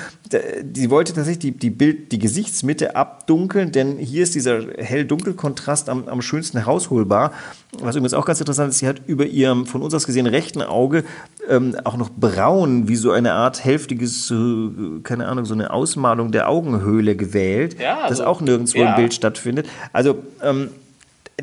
sie 0.74 0.90
wollte 0.90 1.14
tatsächlich 1.14 1.40
die, 1.40 1.52
die 1.52 1.70
Bild, 1.70 2.12
die 2.12 2.18
Gesichtsmitte 2.18 2.96
abdunkeln, 2.96 3.72
denn 3.72 3.98
hier 3.98 4.24
ist 4.24 4.34
dieser 4.34 4.62
hell-dunkel-Kontrast 4.78 5.90
am, 5.90 6.08
am 6.08 6.24
schönsten 6.24 6.58
herausholbar. 6.58 7.34
Was 7.80 7.96
übrigens 7.96 8.14
auch 8.16 8.26
ganz 8.26 8.40
interessant 8.40 8.72
ist, 8.72 8.80
sie 8.80 8.88
hat 8.88 9.02
über 9.06 9.26
ihrem 9.26 9.68
von 9.68 9.84
uns 9.84 9.94
aus 9.94 10.08
gesehen 10.08 10.26
rechten 10.26 10.64
Auge 10.64 11.04
ähm, 11.48 11.76
auch 11.84 11.98
noch 11.98 12.10
braun, 12.10 12.88
wie 12.88 12.96
so 12.96 13.12
eine 13.12 13.34
Art 13.34 13.64
hälftiges, 13.64 14.32
äh, 14.32 15.02
keine 15.04 15.28
Ahnung, 15.28 15.46
so 15.46 15.54
eine 15.54 15.72
Ausmalung 15.72 16.32
der 16.32 16.50
Augenhöhle 16.50 17.16
gewählt, 17.16 17.80
ja, 17.80 18.02
also, 18.02 18.10
das 18.10 18.22
auch 18.22 18.42
nirgendwo 18.42 18.80
ja. 18.80 18.90
im 18.90 18.96
Bild 18.96 19.14
stattfindet. 19.14 19.68
Also 19.94 20.18
ähm, 20.42 20.70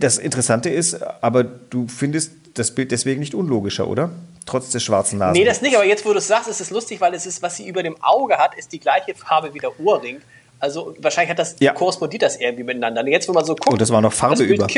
das 0.03 0.19
Interessante 0.19 0.69
ist, 0.69 1.03
aber 1.23 1.45
du 1.45 1.89
findest 1.89 2.33
das 2.55 2.75
Bild 2.75 2.91
deswegen 2.91 3.21
nicht 3.21 3.35
unlogischer, 3.35 3.89
oder? 3.89 4.11
Trotz 4.47 4.71
des 4.71 4.83
schwarzen 4.83 5.19
Nasen. 5.19 5.35
Nee, 5.35 5.45
das 5.45 5.63
nicht, 5.63 5.77
aber 5.77 5.85
jetzt, 5.85 6.05
wo 6.05 6.13
du 6.13 6.19
es 6.19 6.27
sagst, 6.27 6.49
ist 6.49 6.61
es 6.61 6.71
lustig, 6.71 7.01
weil 7.01 7.15
es 7.15 7.27
ist, 7.27 7.43
was 7.43 7.57
sie 7.57 7.67
über 7.67 7.83
dem 7.83 8.03
Auge 8.03 8.39
hat, 8.39 8.55
ist 8.57 8.73
die 8.73 8.81
gleiche 8.81 9.15
Farbe 9.15 9.55
wie 9.55 9.59
der 9.59 9.79
Ohrring. 9.81 10.21
Also 10.59 10.95
wahrscheinlich 10.99 11.31
hat 11.31 11.39
das, 11.39 11.57
ja. 11.61 11.73
korrespondiert 11.73 12.23
das 12.23 12.37
irgendwie 12.37 12.65
miteinander. 12.65 13.07
Jetzt, 13.07 13.29
wenn 13.29 13.35
man 13.35 13.45
so 13.45 13.55
guckt. 13.55 13.69
Und 13.69 13.75
oh, 13.75 13.79
das 13.79 13.91
war 13.91 14.01
noch 14.01 14.13
Farbe 14.13 14.43
über. 14.43 14.67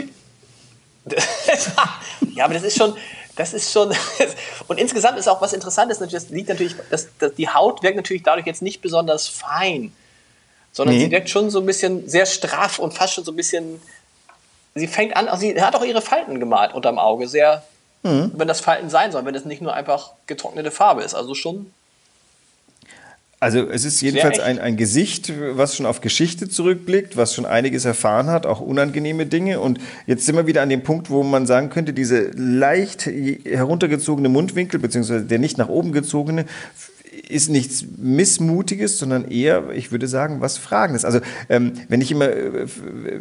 ja, 2.34 2.44
aber 2.44 2.54
das 2.54 2.62
ist 2.62 2.78
schon, 2.78 2.94
das 3.36 3.52
ist 3.52 3.72
schon. 3.72 3.92
und 4.68 4.78
insgesamt 4.78 5.18
ist 5.18 5.28
auch 5.28 5.40
was 5.40 5.52
Interessantes, 5.52 5.98
das 5.98 6.30
liegt 6.30 6.48
natürlich, 6.48 6.74
das, 6.90 7.08
das, 7.18 7.34
die 7.34 7.48
Haut 7.48 7.82
wirkt 7.82 7.96
natürlich 7.96 8.22
dadurch 8.22 8.46
jetzt 8.46 8.62
nicht 8.62 8.80
besonders 8.80 9.28
fein, 9.28 9.92
sondern 10.72 10.96
nee. 10.96 11.04
sie 11.04 11.10
wirkt 11.10 11.28
schon 11.28 11.50
so 11.50 11.60
ein 11.60 11.66
bisschen 11.66 12.08
sehr 12.08 12.26
straff 12.26 12.78
und 12.78 12.94
fast 12.94 13.14
schon 13.14 13.24
so 13.24 13.32
ein 13.32 13.36
bisschen 13.36 13.80
sie 14.74 14.86
fängt 14.86 15.16
an, 15.16 15.28
also 15.28 15.40
sie 15.40 15.60
hat 15.60 15.74
auch 15.74 15.84
ihre 15.84 16.02
Falten 16.02 16.40
gemalt 16.40 16.74
unterm 16.74 16.98
Auge, 16.98 17.28
sehr, 17.28 17.62
mhm. 18.02 18.32
wenn 18.34 18.48
das 18.48 18.60
Falten 18.60 18.90
sein 18.90 19.12
soll, 19.12 19.24
wenn 19.24 19.34
es 19.34 19.44
nicht 19.44 19.62
nur 19.62 19.74
einfach 19.74 20.12
getrocknete 20.26 20.70
Farbe 20.70 21.02
ist, 21.02 21.14
also 21.14 21.34
schon. 21.34 21.70
Also 23.40 23.68
es 23.68 23.84
ist 23.84 24.00
jedenfalls 24.00 24.40
ein, 24.40 24.58
ein 24.58 24.78
Gesicht, 24.78 25.30
was 25.36 25.76
schon 25.76 25.84
auf 25.84 26.00
Geschichte 26.00 26.48
zurückblickt, 26.48 27.18
was 27.18 27.34
schon 27.34 27.44
einiges 27.44 27.84
erfahren 27.84 28.30
hat, 28.30 28.46
auch 28.46 28.60
unangenehme 28.60 29.26
Dinge. 29.26 29.60
Und 29.60 29.80
jetzt 30.06 30.24
sind 30.24 30.34
wir 30.36 30.46
wieder 30.46 30.62
an 30.62 30.70
dem 30.70 30.82
Punkt, 30.82 31.10
wo 31.10 31.22
man 31.22 31.44
sagen 31.44 31.68
könnte, 31.68 31.92
diese 31.92 32.30
leicht 32.30 33.04
heruntergezogene 33.04 34.30
Mundwinkel, 34.30 34.80
beziehungsweise 34.80 35.26
der 35.26 35.38
nicht 35.38 35.58
nach 35.58 35.68
oben 35.68 35.92
gezogene, 35.92 36.46
ist 37.28 37.50
nichts 37.50 37.84
Missmutiges, 37.96 38.98
sondern 38.98 39.30
eher, 39.30 39.70
ich 39.70 39.92
würde 39.92 40.06
sagen, 40.06 40.40
was 40.40 40.58
Fragendes. 40.58 41.04
Also, 41.04 41.20
ähm, 41.48 41.72
wenn 41.88 42.00
ich 42.00 42.10
immer, 42.10 42.28
äh, 42.28 42.66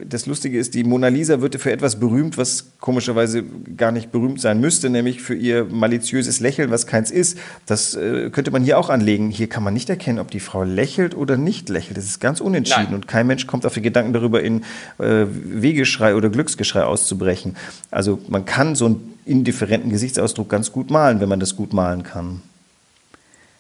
das 0.08 0.26
Lustige 0.26 0.58
ist, 0.58 0.74
die 0.74 0.84
Mona 0.84 1.08
Lisa 1.08 1.42
wird 1.42 1.56
für 1.60 1.72
etwas 1.72 2.00
berühmt, 2.00 2.38
was 2.38 2.74
komischerweise 2.80 3.44
gar 3.78 3.92
nicht 3.92 4.12
berühmt 4.12 4.42
sein 4.42 4.60
müsste, 4.60 4.90
nämlich 4.90 5.22
für 5.22 5.36
ihr 5.36 5.66
maliziöses 5.66 6.40
Lächeln, 6.40 6.72
was 6.72 6.88
keins 6.88 7.12
ist. 7.12 7.38
Das 7.66 7.96
äh, 7.96 8.30
könnte 8.30 8.52
man 8.52 8.64
hier 8.64 8.78
auch 8.78 8.90
anlegen. 8.90 9.30
Hier 9.30 9.48
kann 9.48 9.64
man 9.64 9.74
nicht 9.74 9.90
erkennen, 9.90 10.20
ob 10.20 10.32
die 10.32 10.40
Frau 10.40 10.64
lächelt 10.64 11.16
oder 11.16 11.38
nicht 11.38 11.70
lächelt. 11.70 11.98
Das 11.98 12.06
ist 12.06 12.20
ganz 12.20 12.42
unentschieden 12.42 12.86
Nein. 12.86 12.96
und 12.96 13.08
kein 13.08 13.28
Mensch 13.28 13.48
kommt 13.48 13.66
auf 13.66 13.74
den 13.74 13.84
Gedanken 13.84 14.14
darüber, 14.14 14.42
in 14.42 14.64
äh, 15.00 15.26
Wehgeschrei 15.28 16.16
oder 16.16 16.30
Glücksgeschrei 16.30 16.84
auszubrechen. 16.84 17.56
Also, 17.92 18.20
man 18.28 18.46
kann 18.46 18.76
so 18.76 18.86
einen 18.86 19.14
indifferenten 19.26 19.90
Gesichtsausdruck 19.90 20.50
ganz 20.50 20.72
gut 20.72 20.90
malen, 20.90 21.20
wenn 21.20 21.30
man 21.30 21.40
das 21.40 21.56
gut 21.56 21.74
malen 21.74 22.04
kann. 22.04 22.42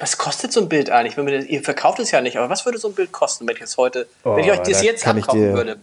Was 0.03 0.17
kostet 0.17 0.51
so 0.51 0.59
ein 0.59 0.67
Bild 0.67 0.89
eigentlich? 0.89 1.15
Wenn 1.15 1.23
man, 1.23 1.47
ihr 1.47 1.63
verkauft 1.63 1.97
es 1.99 2.11
ja 2.11 2.19
nicht, 2.19 2.35
aber 2.35 2.49
was 2.49 2.65
würde 2.65 2.77
so 2.77 2.89
ein 2.89 2.93
Bild 2.93 3.13
kosten, 3.13 3.47
wenn 3.47 3.55
ich 3.55 3.61
es 3.61 3.77
heute, 3.77 4.05
oh, 4.25 4.35
wenn 4.35 4.43
ich 4.43 4.51
euch 4.51 4.59
das 4.59 4.79
da 4.79 4.83
jetzt 4.83 5.07
abkaufen 5.07 5.53
würde? 5.53 5.77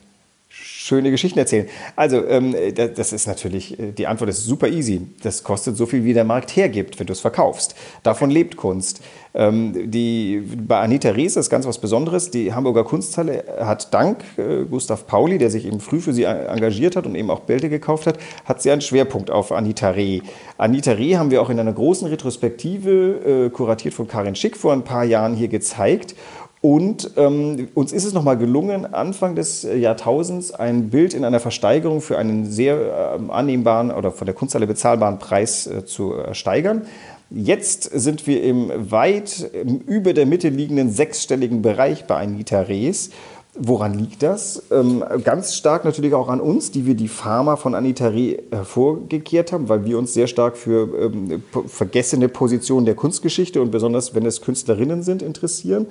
Schöne 0.82 1.10
Geschichten 1.10 1.38
erzählen. 1.38 1.68
Also, 1.94 2.26
ähm, 2.26 2.56
das 2.74 3.12
ist 3.12 3.26
natürlich, 3.26 3.78
äh, 3.78 3.92
die 3.92 4.06
Antwort 4.06 4.30
ist 4.30 4.46
super 4.46 4.66
easy. 4.66 5.02
Das 5.22 5.44
kostet 5.44 5.76
so 5.76 5.84
viel, 5.84 6.04
wie 6.04 6.14
der 6.14 6.24
Markt 6.24 6.56
hergibt, 6.56 6.98
wenn 6.98 7.06
du 7.06 7.12
es 7.12 7.20
verkaufst. 7.20 7.74
Davon 8.02 8.30
lebt 8.30 8.56
Kunst. 8.56 9.02
Ähm, 9.34 9.90
die, 9.90 10.42
bei 10.66 10.80
Anita 10.80 11.10
Rees 11.10 11.36
ist 11.36 11.50
ganz 11.50 11.66
was 11.66 11.78
Besonderes. 11.78 12.30
Die 12.30 12.54
Hamburger 12.54 12.84
Kunsthalle 12.84 13.44
hat 13.60 13.92
dank 13.92 14.24
äh, 14.38 14.64
Gustav 14.64 15.06
Pauli, 15.06 15.36
der 15.36 15.50
sich 15.50 15.66
eben 15.66 15.80
früh 15.80 16.00
für 16.00 16.14
sie 16.14 16.24
engagiert 16.24 16.96
hat 16.96 17.04
und 17.04 17.14
eben 17.14 17.30
auch 17.30 17.40
Bälte 17.40 17.68
gekauft 17.68 18.06
hat, 18.06 18.18
hat 18.46 18.62
sie 18.62 18.70
einen 18.70 18.80
Schwerpunkt 18.80 19.30
auf 19.30 19.52
Anita 19.52 19.90
Reh. 19.90 20.22
Anita 20.56 20.92
Reh 20.92 21.16
haben 21.16 21.30
wir 21.30 21.42
auch 21.42 21.50
in 21.50 21.60
einer 21.60 21.74
großen 21.74 22.08
Retrospektive, 22.08 23.46
äh, 23.46 23.50
kuratiert 23.50 23.92
von 23.92 24.08
Karin 24.08 24.34
Schick, 24.34 24.56
vor 24.56 24.72
ein 24.72 24.82
paar 24.82 25.04
Jahren 25.04 25.34
hier 25.34 25.48
gezeigt. 25.48 26.14
Und 26.62 27.12
ähm, 27.16 27.68
uns 27.74 27.90
ist 27.92 28.04
es 28.04 28.12
nochmal 28.12 28.36
gelungen, 28.36 28.84
Anfang 28.92 29.34
des 29.34 29.62
Jahrtausends 29.62 30.52
ein 30.52 30.90
Bild 30.90 31.14
in 31.14 31.24
einer 31.24 31.40
Versteigerung 31.40 32.02
für 32.02 32.18
einen 32.18 32.50
sehr 32.50 33.18
äh, 33.18 33.32
annehmbaren 33.32 33.90
oder 33.90 34.12
von 34.12 34.26
der 34.26 34.34
Kunsthalle 34.34 34.66
bezahlbaren 34.66 35.18
Preis 35.18 35.66
äh, 35.66 35.86
zu 35.86 36.12
ersteigern. 36.12 36.82
Jetzt 37.30 37.84
sind 37.84 38.26
wir 38.26 38.42
im 38.42 38.70
weit 38.90 39.48
über 39.86 40.12
der 40.12 40.26
Mitte 40.26 40.48
liegenden 40.48 40.90
sechsstelligen 40.90 41.62
Bereich 41.62 42.04
bei 42.06 42.16
Anita 42.16 42.60
Rees. 42.60 43.10
Woran 43.54 43.98
liegt 43.98 44.22
das? 44.22 44.64
Ähm, 44.70 45.02
ganz 45.24 45.54
stark 45.54 45.84
natürlich 45.84 46.12
auch 46.14 46.28
an 46.28 46.40
uns, 46.40 46.70
die 46.70 46.86
wir 46.86 46.94
die 46.94 47.08
Pharma 47.08 47.56
von 47.56 47.74
Anita 47.74 48.08
Reh 48.08 48.38
hervorgekehrt 48.50 49.52
haben, 49.52 49.68
weil 49.68 49.84
wir 49.84 49.98
uns 49.98 50.12
sehr 50.12 50.26
stark 50.26 50.56
für 50.56 50.88
ähm, 50.98 51.42
vergessene 51.66 52.28
Positionen 52.28 52.84
der 52.84 52.94
Kunstgeschichte 52.94 53.62
und 53.62 53.70
besonders, 53.70 54.14
wenn 54.14 54.26
es 54.26 54.40
Künstlerinnen 54.40 55.02
sind, 55.02 55.22
interessieren. 55.22 55.86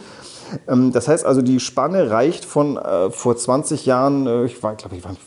Ähm, 0.67 0.91
das 0.91 1.07
heißt 1.07 1.25
also, 1.25 1.41
die 1.41 1.59
Spanne 1.59 2.09
reicht 2.09 2.45
von 2.45 2.77
äh, 2.77 3.09
vor 3.09 3.35
20 3.35 3.85
Jahren, 3.85 4.27
äh, 4.27 4.45
ich 4.45 4.61
war, 4.63 4.75
glaube 4.75 4.95
ich, 4.95 5.03
waren 5.03 5.17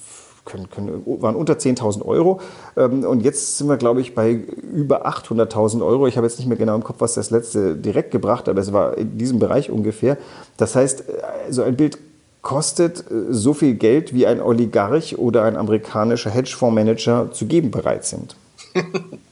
können, 0.44 0.68
können, 0.70 1.02
waren 1.20 1.36
unter 1.36 1.54
10.000 1.54 2.04
Euro. 2.04 2.40
Ähm, 2.76 3.04
und 3.04 3.22
jetzt 3.22 3.58
sind 3.58 3.68
wir, 3.68 3.76
glaube 3.76 4.00
ich, 4.00 4.14
bei 4.14 4.32
über 4.32 5.06
800.000 5.06 5.84
Euro. 5.86 6.06
Ich 6.06 6.16
habe 6.16 6.26
jetzt 6.26 6.38
nicht 6.38 6.48
mehr 6.48 6.58
genau 6.58 6.74
im 6.74 6.82
Kopf, 6.82 6.96
was 6.98 7.14
das 7.14 7.30
letzte 7.30 7.76
direkt 7.76 8.10
gebracht, 8.10 8.48
aber 8.48 8.60
es 8.60 8.72
war 8.72 8.98
in 8.98 9.18
diesem 9.18 9.38
Bereich 9.38 9.70
ungefähr. 9.70 10.18
Das 10.56 10.74
heißt, 10.74 11.08
äh, 11.08 11.12
so 11.50 11.62
ein 11.62 11.76
Bild 11.76 11.98
kostet 12.42 13.04
so 13.30 13.54
viel 13.54 13.74
Geld, 13.74 14.14
wie 14.14 14.26
ein 14.26 14.42
Oligarch 14.42 15.16
oder 15.16 15.44
ein 15.44 15.56
amerikanischer 15.56 16.28
Hedgefondsmanager 16.28 17.30
zu 17.30 17.46
geben 17.46 17.70
bereit 17.70 18.04
sind. 18.04 18.34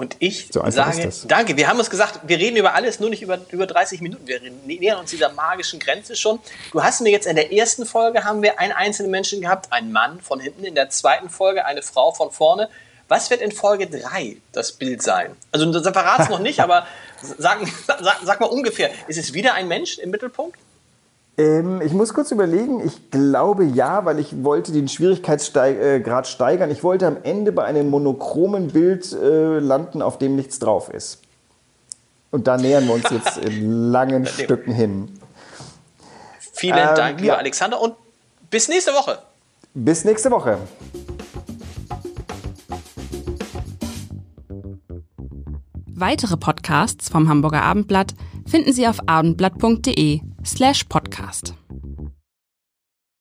Und 0.00 0.16
ich 0.18 0.48
so 0.50 0.64
sage, 0.70 1.12
danke. 1.28 1.58
Wir 1.58 1.68
haben 1.68 1.78
uns 1.78 1.90
gesagt, 1.90 2.20
wir 2.26 2.38
reden 2.38 2.56
über 2.56 2.72
alles, 2.72 3.00
nur 3.00 3.10
nicht 3.10 3.20
über, 3.20 3.38
über 3.50 3.66
30 3.66 4.00
Minuten. 4.00 4.26
Wir 4.26 4.40
nähern 4.64 4.98
uns 4.98 5.10
dieser 5.10 5.30
magischen 5.30 5.78
Grenze 5.78 6.16
schon. 6.16 6.38
Du 6.72 6.82
hast 6.82 7.02
mir 7.02 7.10
jetzt 7.10 7.26
in 7.26 7.36
der 7.36 7.52
ersten 7.52 7.84
Folge 7.84 8.24
haben 8.24 8.40
wir 8.40 8.58
einen 8.58 8.72
einzelnen 8.72 9.10
Menschen 9.10 9.42
gehabt, 9.42 9.70
einen 9.70 9.92
Mann 9.92 10.18
von 10.22 10.40
hinten, 10.40 10.64
in 10.64 10.74
der 10.74 10.88
zweiten 10.88 11.28
Folge 11.28 11.66
eine 11.66 11.82
Frau 11.82 12.12
von 12.12 12.30
vorne. 12.30 12.70
Was 13.08 13.28
wird 13.28 13.42
in 13.42 13.52
Folge 13.52 13.88
3 13.88 14.38
das 14.52 14.72
Bild 14.72 15.02
sein? 15.02 15.36
Also 15.52 15.70
das 15.70 15.82
verrat 15.82 16.20
es 16.20 16.30
noch 16.30 16.38
nicht, 16.38 16.60
aber 16.62 16.86
sag, 17.20 17.58
sag, 17.86 18.20
sag 18.24 18.40
mal 18.40 18.46
ungefähr, 18.46 18.90
ist 19.06 19.18
es 19.18 19.34
wieder 19.34 19.52
ein 19.52 19.68
Mensch 19.68 19.98
im 19.98 20.08
Mittelpunkt? 20.08 20.56
Ähm, 21.40 21.80
ich 21.80 21.92
muss 21.94 22.12
kurz 22.12 22.30
überlegen. 22.32 22.84
Ich 22.84 23.10
glaube 23.10 23.64
ja, 23.64 24.04
weil 24.04 24.18
ich 24.18 24.44
wollte 24.44 24.72
den 24.72 24.88
Schwierigkeitsgrad 24.88 26.26
äh, 26.26 26.28
steigern. 26.28 26.70
Ich 26.70 26.84
wollte 26.84 27.06
am 27.06 27.16
Ende 27.22 27.50
bei 27.50 27.64
einem 27.64 27.88
monochromen 27.88 28.68
Bild 28.68 29.10
äh, 29.12 29.58
landen, 29.58 30.02
auf 30.02 30.18
dem 30.18 30.36
nichts 30.36 30.58
drauf 30.58 30.92
ist. 30.92 31.22
Und 32.30 32.46
da 32.46 32.58
nähern 32.58 32.86
wir 32.86 32.94
uns 32.94 33.08
jetzt 33.10 33.38
in 33.38 33.90
langen 33.90 34.26
Stücken 34.26 34.72
hin. 34.72 35.18
Vielen 36.52 36.76
ähm, 36.76 36.94
Dank, 36.94 37.20
lieber 37.20 37.34
ja. 37.34 37.38
Alexander, 37.38 37.80
und 37.80 37.94
bis 38.50 38.68
nächste 38.68 38.92
Woche. 38.92 39.18
Bis 39.72 40.04
nächste 40.04 40.30
Woche. 40.30 40.58
Weitere 45.86 46.36
Podcasts 46.36 47.08
vom 47.08 47.30
Hamburger 47.30 47.62
Abendblatt 47.62 48.14
finden 48.46 48.72
Sie 48.74 48.86
auf 48.86 48.98
abendblatt.de 49.06 50.20
slash 50.44 50.84
podcast. 50.88 51.54